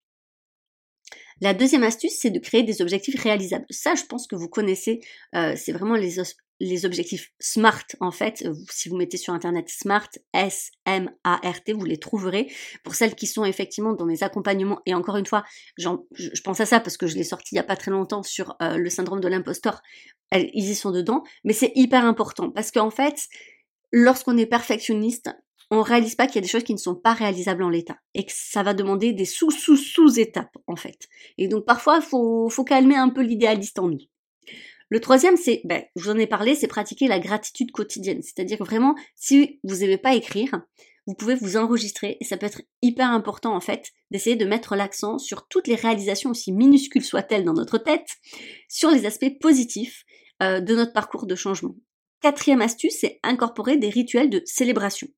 La 1.40 1.54
deuxième 1.54 1.82
astuce, 1.82 2.16
c'est 2.18 2.30
de 2.30 2.38
créer 2.38 2.62
des 2.62 2.82
objectifs 2.82 3.20
réalisables. 3.20 3.64
Ça, 3.70 3.94
je 3.94 4.04
pense 4.04 4.26
que 4.26 4.36
vous 4.36 4.48
connaissez, 4.48 5.00
euh, 5.34 5.54
c'est 5.56 5.72
vraiment 5.72 5.94
les, 5.94 6.18
objectifs 6.84 7.32
SMART 7.40 7.86
en 8.00 8.10
fait. 8.10 8.44
Si 8.70 8.90
vous 8.90 8.96
mettez 8.96 9.16
sur 9.16 9.32
internet 9.32 9.68
SMART, 9.68 10.10
S-M-A-R-T, 10.34 11.72
vous 11.72 11.84
les 11.86 11.96
trouverez. 11.96 12.52
Pour 12.84 12.94
celles 12.94 13.14
qui 13.14 13.26
sont 13.26 13.46
effectivement 13.46 13.94
dans 13.94 14.04
mes 14.04 14.22
accompagnements, 14.22 14.80
et 14.84 14.94
encore 14.94 15.16
une 15.16 15.24
fois, 15.24 15.44
je, 15.78 15.88
je 16.12 16.40
pense 16.42 16.60
à 16.60 16.66
ça 16.66 16.80
parce 16.80 16.98
que 16.98 17.06
je 17.06 17.16
l'ai 17.16 17.24
sorti 17.24 17.54
il 17.54 17.56
n'y 17.56 17.60
a 17.60 17.64
pas 17.64 17.76
très 17.76 17.90
longtemps 17.90 18.22
sur 18.22 18.56
euh, 18.60 18.76
le 18.76 18.90
syndrome 18.90 19.20
de 19.20 19.28
l'imposteur. 19.28 19.80
Ils 20.32 20.70
y 20.70 20.74
sont 20.74 20.90
dedans, 20.90 21.24
mais 21.44 21.54
c'est 21.54 21.72
hyper 21.74 22.04
important 22.04 22.50
parce 22.50 22.70
qu'en 22.70 22.90
fait, 22.90 23.26
lorsqu'on 23.92 24.36
est 24.36 24.46
perfectionniste, 24.46 25.30
on 25.70 25.82
réalise 25.82 26.16
pas 26.16 26.26
qu'il 26.26 26.36
y 26.36 26.38
a 26.38 26.42
des 26.42 26.48
choses 26.48 26.64
qui 26.64 26.72
ne 26.72 26.78
sont 26.78 26.96
pas 26.96 27.12
réalisables 27.12 27.62
en 27.62 27.68
l'état 27.68 27.98
et 28.14 28.24
que 28.24 28.32
ça 28.34 28.62
va 28.62 28.74
demander 28.74 29.12
des 29.12 29.24
sous 29.24 29.50
sous 29.50 29.76
sous 29.76 30.18
étapes 30.18 30.56
en 30.66 30.76
fait. 30.76 31.08
Et 31.38 31.48
donc 31.48 31.64
parfois 31.64 32.00
faut, 32.00 32.48
faut 32.48 32.64
calmer 32.64 32.96
un 32.96 33.08
peu 33.08 33.22
l'idéaliste 33.22 33.78
en 33.78 33.88
nous. 33.88 34.00
Le 34.92 34.98
troisième, 34.98 35.36
c'est, 35.36 35.60
ben, 35.64 35.84
je 35.94 36.02
vous 36.02 36.10
en 36.10 36.18
ai 36.18 36.26
parlé, 36.26 36.56
c'est 36.56 36.66
pratiquer 36.66 37.06
la 37.06 37.20
gratitude 37.20 37.70
quotidienne. 37.70 38.22
C'est-à-dire 38.22 38.58
vraiment, 38.58 38.96
si 39.14 39.60
vous 39.62 39.76
n'aimez 39.76 39.98
pas 39.98 40.16
écrire, 40.16 40.62
vous 41.06 41.14
pouvez 41.14 41.36
vous 41.36 41.56
enregistrer 41.56 42.16
et 42.20 42.24
ça 42.24 42.36
peut 42.36 42.46
être 42.46 42.62
hyper 42.82 43.08
important 43.08 43.54
en 43.54 43.60
fait 43.60 43.90
d'essayer 44.10 44.34
de 44.34 44.44
mettre 44.44 44.74
l'accent 44.74 45.18
sur 45.18 45.46
toutes 45.46 45.68
les 45.68 45.76
réalisations 45.76 46.30
aussi 46.30 46.52
minuscules 46.52 47.04
soient-elles 47.04 47.44
dans 47.44 47.52
notre 47.52 47.78
tête, 47.78 48.08
sur 48.68 48.90
les 48.90 49.06
aspects 49.06 49.38
positifs 49.40 50.04
euh, 50.42 50.60
de 50.60 50.74
notre 50.74 50.92
parcours 50.92 51.26
de 51.26 51.36
changement. 51.36 51.76
Quatrième 52.20 52.60
astuce, 52.60 52.96
c'est 53.00 53.20
incorporer 53.22 53.76
des 53.76 53.88
rituels 53.88 54.28
de 54.28 54.42
célébration. 54.44 55.08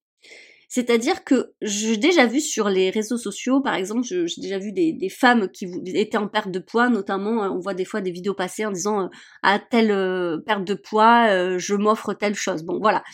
C'est-à-dire 0.74 1.22
que 1.22 1.52
j'ai 1.61 1.98
déjà 1.98 2.24
vu 2.24 2.40
sur 2.40 2.70
les 2.70 2.88
réseaux 2.88 3.18
sociaux, 3.18 3.61
par 3.61 3.74
exemple, 3.74 4.04
j'ai 4.04 4.40
déjà 4.40 4.58
vu 4.58 4.72
des, 4.72 5.08
femmes 5.11 5.50
qui 5.50 5.66
étaient 5.88 6.16
en 6.16 6.28
perte 6.28 6.50
de 6.50 6.61
poids, 6.61 6.88
notamment, 6.88 7.44
euh, 7.44 7.50
on 7.50 7.58
voit 7.58 7.74
des 7.74 7.85
fois 7.85 8.00
des 8.00 8.11
vidéos 8.11 8.32
passer 8.32 8.64
en 8.64 8.70
disant 8.70 9.02
euh, 9.02 9.08
à 9.42 9.58
telle 9.58 9.90
euh, 9.90 10.38
perte 10.38 10.64
de 10.64 10.72
poids, 10.72 11.58
je 11.58 11.74
m'offre 11.74 12.14
telle 12.14 12.35
chose. 12.35 12.62
Bon, 12.62 12.78
voilà. 12.80 13.04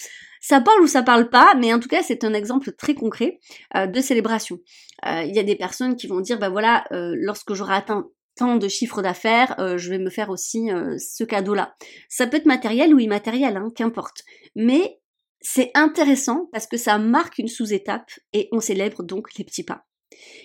Ça 0.40 0.61
parle 0.61 0.83
ou 0.83 0.87
ça 0.87 1.03
parle 1.03 1.31
pas, 1.31 1.57
mais 1.57 1.75
en 1.75 1.81
tout 1.81 1.88
cas, 1.88 2.05
c'est 2.05 2.23
un 2.23 2.33
exemple 2.33 2.71
très 2.71 2.94
concret 2.94 3.40
de 3.75 4.01
célébration. 4.01 4.61
Il 5.05 5.35
y 5.35 5.40
a 5.40 5.42
des 5.42 5.57
personnes 5.57 5.97
qui 5.97 6.07
vont 6.07 6.21
dire, 6.21 6.38
bah 6.38 6.51
voilà, 6.51 6.85
lorsque 6.92 7.55
j'aurai 7.55 7.75
atteint 7.75 8.07
tant 8.37 8.55
de 8.55 8.68
chiffres 8.68 9.03
d'affaires, 9.03 9.57
je 9.77 9.90
vais 9.90 9.99
me 9.99 10.11
faire 10.11 10.31
aussi 10.31 10.68
ce 10.97 11.25
cadeau-là. 11.25 11.75
Ça 12.09 12.29
peut 12.29 12.37
être 12.37 12.47
matériel 12.47 12.94
ou 12.94 13.01
immatériel, 13.01 13.57
hein, 13.57 13.73
qu'importe. 13.75 14.23
Mais 14.55 15.01
c'est 15.40 15.70
intéressant 15.74 16.48
parce 16.53 16.66
que 16.66 16.77
ça 16.77 16.98
marque 16.98 17.38
une 17.38 17.48
sous-étape 17.48 18.11
et 18.33 18.48
on 18.53 18.61
célèbre 18.61 19.03
donc 19.03 19.35
les 19.37 19.44
petits 19.44 19.64
pas. 19.64 19.87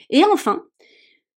Et 0.09 0.23
enfin, 0.25 0.63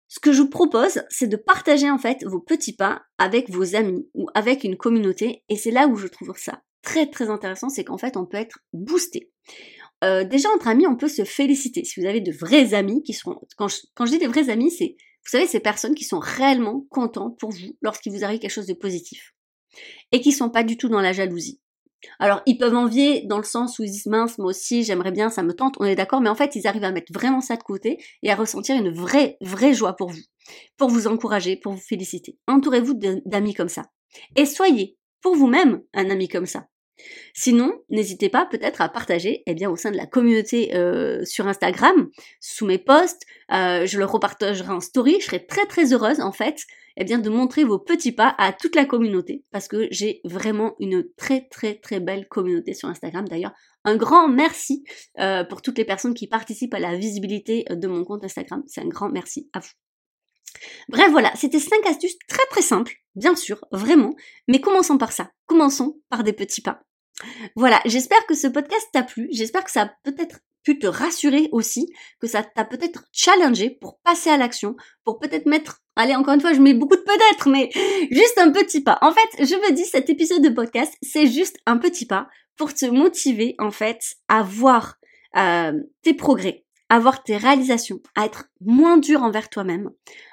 ce 0.09 0.21
que 0.21 0.33
je 0.33 0.43
vous 0.43 0.51
propose, 0.51 1.03
c'est 1.09 1.29
de 1.29 1.37
partager 1.37 1.91
en 1.91 1.99
fait 1.99 2.25
vos 2.25 2.41
petits 2.41 2.75
pas 2.75 3.03
avec 3.19 3.51
vos 3.51 3.75
amis 3.75 4.09
ou 4.15 4.29
avec 4.35 4.65
une 4.65 4.77
communauté 4.77 5.45
et 5.49 5.57
c'est 5.57 5.71
là 5.71 5.87
où 5.87 5.97
je 5.97 6.09
trouve 6.09 6.37
ça 6.37 6.63
très 6.83 7.11
très 7.11 7.31
intéressant, 7.31 7.69
c'est 7.69 7.85
qu'en 7.85 7.99
fait 7.99 8.17
on 8.17 8.27
peut 8.27 8.37
être 8.37 8.59
boosté. 8.73 9.33
Euh, 10.05 10.25
déjà 10.25 10.51
entre 10.51 10.69
amis, 10.69 10.87
on 10.87 10.97
peut 10.97 11.09
se 11.09 11.25
féliciter. 11.25 11.85
Si 11.85 12.01
vous 12.01 12.07
avez 12.07 12.21
de 12.21 12.33
vrais 12.33 12.75
amis 12.75 13.03
qui 13.03 13.15
sont, 13.15 13.41
quand 13.57 13.69
je, 13.69 14.11
dis 14.11 14.19
des 14.19 14.27
vrais 14.27 14.51
amis, 14.51 14.71
c'est, 14.71 14.97
vous 14.99 15.31
savez, 15.31 15.47
ces 15.47 15.61
personnes 15.61 15.95
qui 15.95 16.05
sont 16.05 16.19
réellement 16.19 16.85
contents 16.91 17.31
pour 17.31 17.51
vous 17.51 17.77
lorsqu'il 17.81 18.13
vous 18.13 18.23
arrive 18.23 18.39
quelque 18.39 18.51
chose 18.51 18.67
de 18.67 18.75
positif 18.75 19.35
et 20.13 20.21
qui 20.21 20.33
sont 20.33 20.51
pas 20.51 20.63
du 20.63 20.77
tout 20.77 20.89
dans 20.89 21.01
la 21.01 21.13
jalousie. 21.13 21.61
Alors, 22.19 22.43
ils 22.47 22.59
peuvent 22.59 22.75
envier 22.75 23.23
dans 23.27 23.39
le 23.39 23.45
sens 23.45 23.79
où 23.79 23.83
ils 23.83 23.91
disent 23.91 24.07
mince, 24.07 24.39
moi 24.39 24.49
aussi, 24.49 24.85
j'aimerais 24.85 25.13
bien, 25.13 25.31
ça 25.31 25.43
me 25.43 25.53
tente, 25.53 25.77
on 25.81 25.85
est 25.85 25.95
d'accord, 25.95 26.21
mais 26.21 26.29
en 26.29 26.35
fait, 26.35 26.57
ils 26.57 26.67
arrivent 26.67 26.85
à 26.85 26.93
mettre 26.93 27.13
vraiment 27.13 27.41
ça 27.41 27.57
de 27.57 27.63
côté 27.63 27.99
et 28.23 28.31
à 28.31 28.37
ressentir 28.37 28.77
une 28.77 28.91
vraie, 28.91 29.37
vraie 29.41 29.75
joie 29.75 29.95
pour 29.95 30.11
vous, 30.11 30.23
pour 30.77 30.89
vous 30.89 31.07
encourager, 31.07 31.57
pour 31.57 31.73
vous 31.73 31.81
féliciter. 31.81 32.39
Entourez-vous 32.47 32.95
d'amis 33.25 33.55
comme 33.55 33.69
ça. 33.69 33.85
Et 34.37 34.47
soyez, 34.47 34.97
pour 35.21 35.37
vous-même, 35.37 35.83
un 35.95 36.11
ami 36.11 36.29
comme 36.29 36.47
ça. 36.47 36.67
Sinon, 37.35 37.73
n'hésitez 37.91 38.29
pas 38.29 38.47
peut-être 38.47 38.81
à 38.81 38.89
partager 38.89 39.43
eh 39.47 39.55
bien, 39.55 39.69
au 39.69 39.77
sein 39.77 39.91
de 39.91 39.97
la 39.97 40.07
communauté 40.07 40.77
euh, 40.77 41.25
sur 41.25 41.49
Instagram, 41.49 42.09
sous 42.41 42.67
mes 42.67 42.79
posts, 42.79 43.23
euh, 43.53 43.85
je 43.87 43.99
le 43.99 44.05
repartagerai 44.05 44.73
en 44.73 44.81
story, 44.81 45.17
je 45.21 45.27
serai 45.27 45.45
très 45.45 45.67
très 45.67 45.93
heureuse 45.93 46.21
en 46.21 46.33
fait 46.33 46.63
eh 46.97 47.05
bien 47.05 47.19
de 47.19 47.29
montrer 47.31 47.65
vos 47.65 47.79
petits 47.79 48.13
pas 48.13 48.35
à 48.39 48.53
toute 48.53 48.77
la 48.77 48.85
communauté 48.85 49.45
parce 49.51 49.69
que 49.69 49.89
j'ai 49.91 50.21
vraiment 50.25 50.75
une 50.79 51.05
très 51.17 51.49
très 51.49 51.75
très 51.77 52.01
belle 52.01 52.29
communauté 52.29 52.75
sur 52.75 52.89
Instagram. 52.89 53.27
D'ailleurs, 53.29 53.53
un 53.85 53.97
grand 53.97 54.29
merci 54.29 54.85
euh, 55.19 55.45
pour 55.45 55.63
toutes 55.63 55.79
les 55.79 55.85
personnes 55.85 56.15
qui 56.15 56.27
participent 56.27 56.75
à 56.75 56.79
la 56.79 56.97
visibilité 56.97 57.65
de 57.71 57.89
mon 57.89 58.05
compte 58.05 58.25
Instagram. 58.25 58.63
C'est 58.67 58.81
un 58.81 58.89
grand 58.89 59.11
merci 59.11 59.49
à 59.53 59.61
vous. 59.61 59.71
Bref, 60.89 61.11
voilà, 61.11 61.33
c'était 61.35 61.59
cinq 61.59 61.85
astuces 61.87 62.17
très 62.29 62.47
très 62.51 62.63
simples, 62.63 62.95
bien 63.15 63.35
sûr, 63.35 63.65
vraiment, 63.73 64.15
mais 64.49 64.61
commençons 64.61 64.99
par 64.99 65.13
ça. 65.13 65.31
Commençons 65.47 66.01
par 66.11 66.23
des 66.23 66.33
petits 66.33 66.63
pas. 66.63 66.83
Voilà, 67.57 67.81
j'espère 67.85 68.25
que 68.27 68.35
ce 68.35 68.47
podcast 68.47 68.87
t'a 68.93 69.03
plu, 69.03 69.29
j'espère 69.31 69.65
que 69.65 69.71
ça 69.71 69.83
a 69.83 69.93
peut-être 70.05 70.41
pu 70.65 70.79
te 70.79 70.87
rassurer 70.87 71.49
aussi, 71.53 71.87
que 72.21 72.27
ça 72.27 72.43
t'a 72.43 72.65
peut-être 72.65 73.05
challengé 73.13 73.71
pour 73.71 73.99
passer 74.01 74.31
à 74.31 74.37
l'action, 74.37 74.77
pour 75.05 75.19
peut-être 75.19 75.47
mettre, 75.47 75.83
allez 75.95 76.15
encore 76.15 76.35
une 76.35 76.41
fois, 76.41 76.55
je 76.55 76.61
mets 76.61 76.75
beaucoup 76.75 76.97
de 76.97 77.03
peut-être, 77.03 77.49
mais 77.49 77.71
juste 78.11 78.39
un 78.39 78.51
petit 78.51 78.83
pas. 78.83 78.99
En 79.03 79.13
fait, 79.13 79.45
je 79.45 79.55
me 79.55 79.73
dis, 79.73 79.85
cet 79.85 80.11
épisode 80.11 80.43
de 80.43 80.49
podcast, 80.49 80.95
c'est 81.03 81.27
juste 81.27 81.57
un 81.67 81.77
petit 81.77 82.07
pas 82.07 82.29
pour 82.57 82.73
te 82.73 82.87
motiver, 82.87 83.55
en 83.59 83.71
fait, 83.71 84.01
à 84.29 84.43
voir 84.43 84.97
euh, 85.37 85.73
tes 86.03 86.15
progrès, 86.15 86.65
à 86.89 86.99
voir 86.99 87.23
tes 87.23 87.37
réalisations, 87.37 88.01
à 88.15 88.25
être 88.25 88.47
moins 88.61 88.97
dur 88.97 89.23
envers 89.23 89.49
toi-même, 89.49 89.91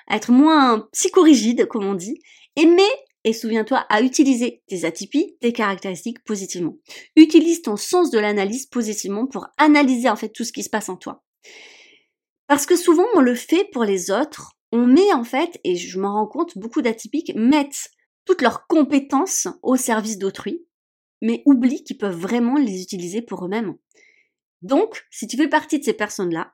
à 0.08 0.16
être 0.16 0.32
moins 0.32 0.88
psychorigide, 0.94 1.68
comme 1.68 1.86
on 1.86 1.96
dit, 1.96 2.20
aimer 2.56 2.84
et 3.24 3.34
souviens-toi 3.34 3.86
à 3.90 4.02
utiliser 4.02 4.64
tes 4.68 4.86
atypies, 4.86 5.38
tes 5.40 5.54
caractéristiques 5.54 6.24
positivement. 6.24 6.78
Utilise 7.16 7.62
ton 7.62 7.78
sens 7.78 8.12
de 8.12 8.20
l'analyse 8.20 8.66
positivement 8.66 9.28
pour 9.28 9.48
analyser 9.58 10.10
en 10.10 10.16
fait 10.16 10.30
tout 10.30 10.44
ce 10.44 10.52
qui 10.52 10.64
se 10.64 10.70
passe 10.70 10.90
en 10.90 10.98
toi. 10.98 11.24
Parce 12.48 12.66
que 12.66 12.76
souvent 12.76 13.06
on 13.16 13.22
le 13.22 13.36
fait 13.36 13.70
pour 13.72 13.84
les 13.84 14.12
autres, 14.12 14.54
on 14.72 14.86
met 14.86 15.14
en 15.14 15.24
fait, 15.24 15.60
et 15.64 15.76
je 15.76 16.00
m'en 16.00 16.14
rends 16.14 16.28
compte, 16.28 16.58
beaucoup 16.58 16.82
d'atypiques 16.82 17.34
mettent 17.36 17.92
toutes 18.26 18.42
leurs 18.42 18.68
compétences 18.68 19.48
au 19.64 19.76
service 19.76 20.18
d'autrui, 20.18 20.66
mais 21.22 21.44
oublient 21.46 21.84
qu'ils 21.84 21.98
peuvent 21.98 22.18
vraiment 22.18 22.56
les 22.56 22.82
utiliser 22.82 23.22
pour 23.22 23.46
eux-mêmes. 23.46 23.76
Donc, 24.62 25.04
si 25.10 25.28
tu 25.28 25.38
fais 25.38 25.48
partie 25.48 25.80
de 25.80 25.84
ces 25.84 25.94
personnes-là, 25.94 26.54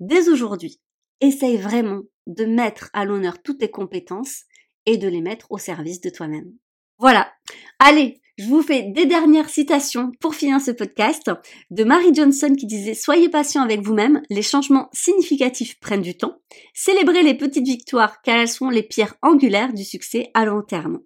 dès 0.00 0.28
aujourd'hui, 0.28 0.80
essaye 1.20 1.56
vraiment 1.56 2.02
de 2.26 2.44
mettre 2.44 2.90
à 2.92 3.04
l'honneur 3.04 3.42
toutes 3.42 3.58
tes 3.58 3.70
compétences 3.70 4.44
et 4.86 4.96
de 4.96 5.08
les 5.08 5.20
mettre 5.20 5.46
au 5.50 5.58
service 5.58 6.00
de 6.00 6.10
toi-même. 6.10 6.52
Voilà. 6.98 7.32
Allez, 7.78 8.20
Je 8.38 8.46
vous 8.46 8.62
fais 8.62 8.82
des 8.82 9.04
dernières 9.04 9.50
citations 9.50 10.10
pour 10.18 10.34
finir 10.34 10.60
ce 10.60 10.70
podcast 10.70 11.30
de 11.70 11.84
Mary 11.84 12.14
Johnson 12.14 12.54
qui 12.58 12.66
disait 12.66 12.94
Soyez 12.94 13.28
patient 13.28 13.62
avec 13.62 13.82
vous-même, 13.82 14.22
les 14.30 14.40
changements 14.42 14.88
significatifs 14.92 15.78
prennent 15.80 16.00
du 16.00 16.16
temps. 16.16 16.38
Célébrez 16.72 17.22
les 17.22 17.36
petites 17.36 17.66
victoires 17.66 18.22
car 18.22 18.38
elles 18.38 18.48
sont 18.48 18.70
les 18.70 18.82
pierres 18.82 19.16
angulaires 19.20 19.74
du 19.74 19.84
succès 19.84 20.30
à 20.32 20.46
long 20.46 20.62
terme. 20.62 21.00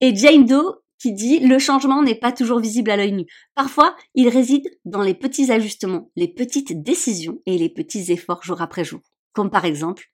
Et 0.00 0.14
Jane 0.14 0.46
Doe 0.46 0.82
qui 0.98 1.12
dit 1.12 1.38
le 1.38 1.58
changement 1.58 2.02
n'est 2.02 2.14
pas 2.14 2.32
toujours 2.32 2.60
visible 2.60 2.90
à 2.90 2.96
l'œil 2.96 3.12
nu. 3.12 3.26
Parfois, 3.54 3.96
il 4.14 4.28
réside 4.28 4.68
dans 4.84 5.02
les 5.02 5.14
petits 5.14 5.50
ajustements, 5.52 6.10
les 6.16 6.28
petites 6.28 6.82
décisions 6.82 7.40
et 7.46 7.56
les 7.56 7.68
petits 7.68 8.10
efforts 8.12 8.42
jour 8.42 8.60
après 8.60 8.84
jour. 8.84 9.00
Comme 9.32 9.50
par 9.50 9.64
exemple, 9.64 10.10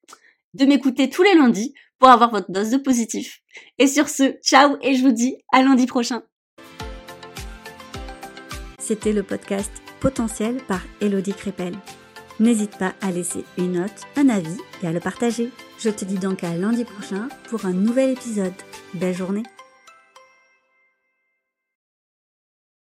de 0.52 0.66
m'écouter 0.66 1.08
tous 1.08 1.22
les 1.22 1.34
lundis 1.34 1.74
avoir 2.12 2.30
votre 2.30 2.50
dose 2.50 2.70
de 2.70 2.78
positif. 2.78 3.40
Et 3.78 3.86
sur 3.86 4.08
ce, 4.08 4.36
ciao 4.42 4.76
et 4.82 4.94
je 4.94 5.02
vous 5.02 5.12
dis 5.12 5.36
à 5.52 5.62
lundi 5.62 5.86
prochain. 5.86 6.22
C'était 8.78 9.12
le 9.12 9.22
podcast 9.22 9.72
Potentiel 10.00 10.56
par 10.68 10.82
Elodie 11.00 11.32
Crépel. 11.32 11.74
N'hésite 12.40 12.76
pas 12.76 12.94
à 13.00 13.10
laisser 13.10 13.44
une 13.56 13.72
note, 13.72 14.02
un 14.16 14.28
avis 14.28 14.58
et 14.82 14.86
à 14.86 14.92
le 14.92 15.00
partager. 15.00 15.50
Je 15.78 15.88
te 15.88 16.04
dis 16.04 16.18
donc 16.18 16.44
à 16.44 16.54
lundi 16.54 16.84
prochain 16.84 17.28
pour 17.48 17.64
un 17.64 17.72
nouvel 17.72 18.10
épisode. 18.10 18.52
Belle 18.94 19.14
journée 19.14 19.44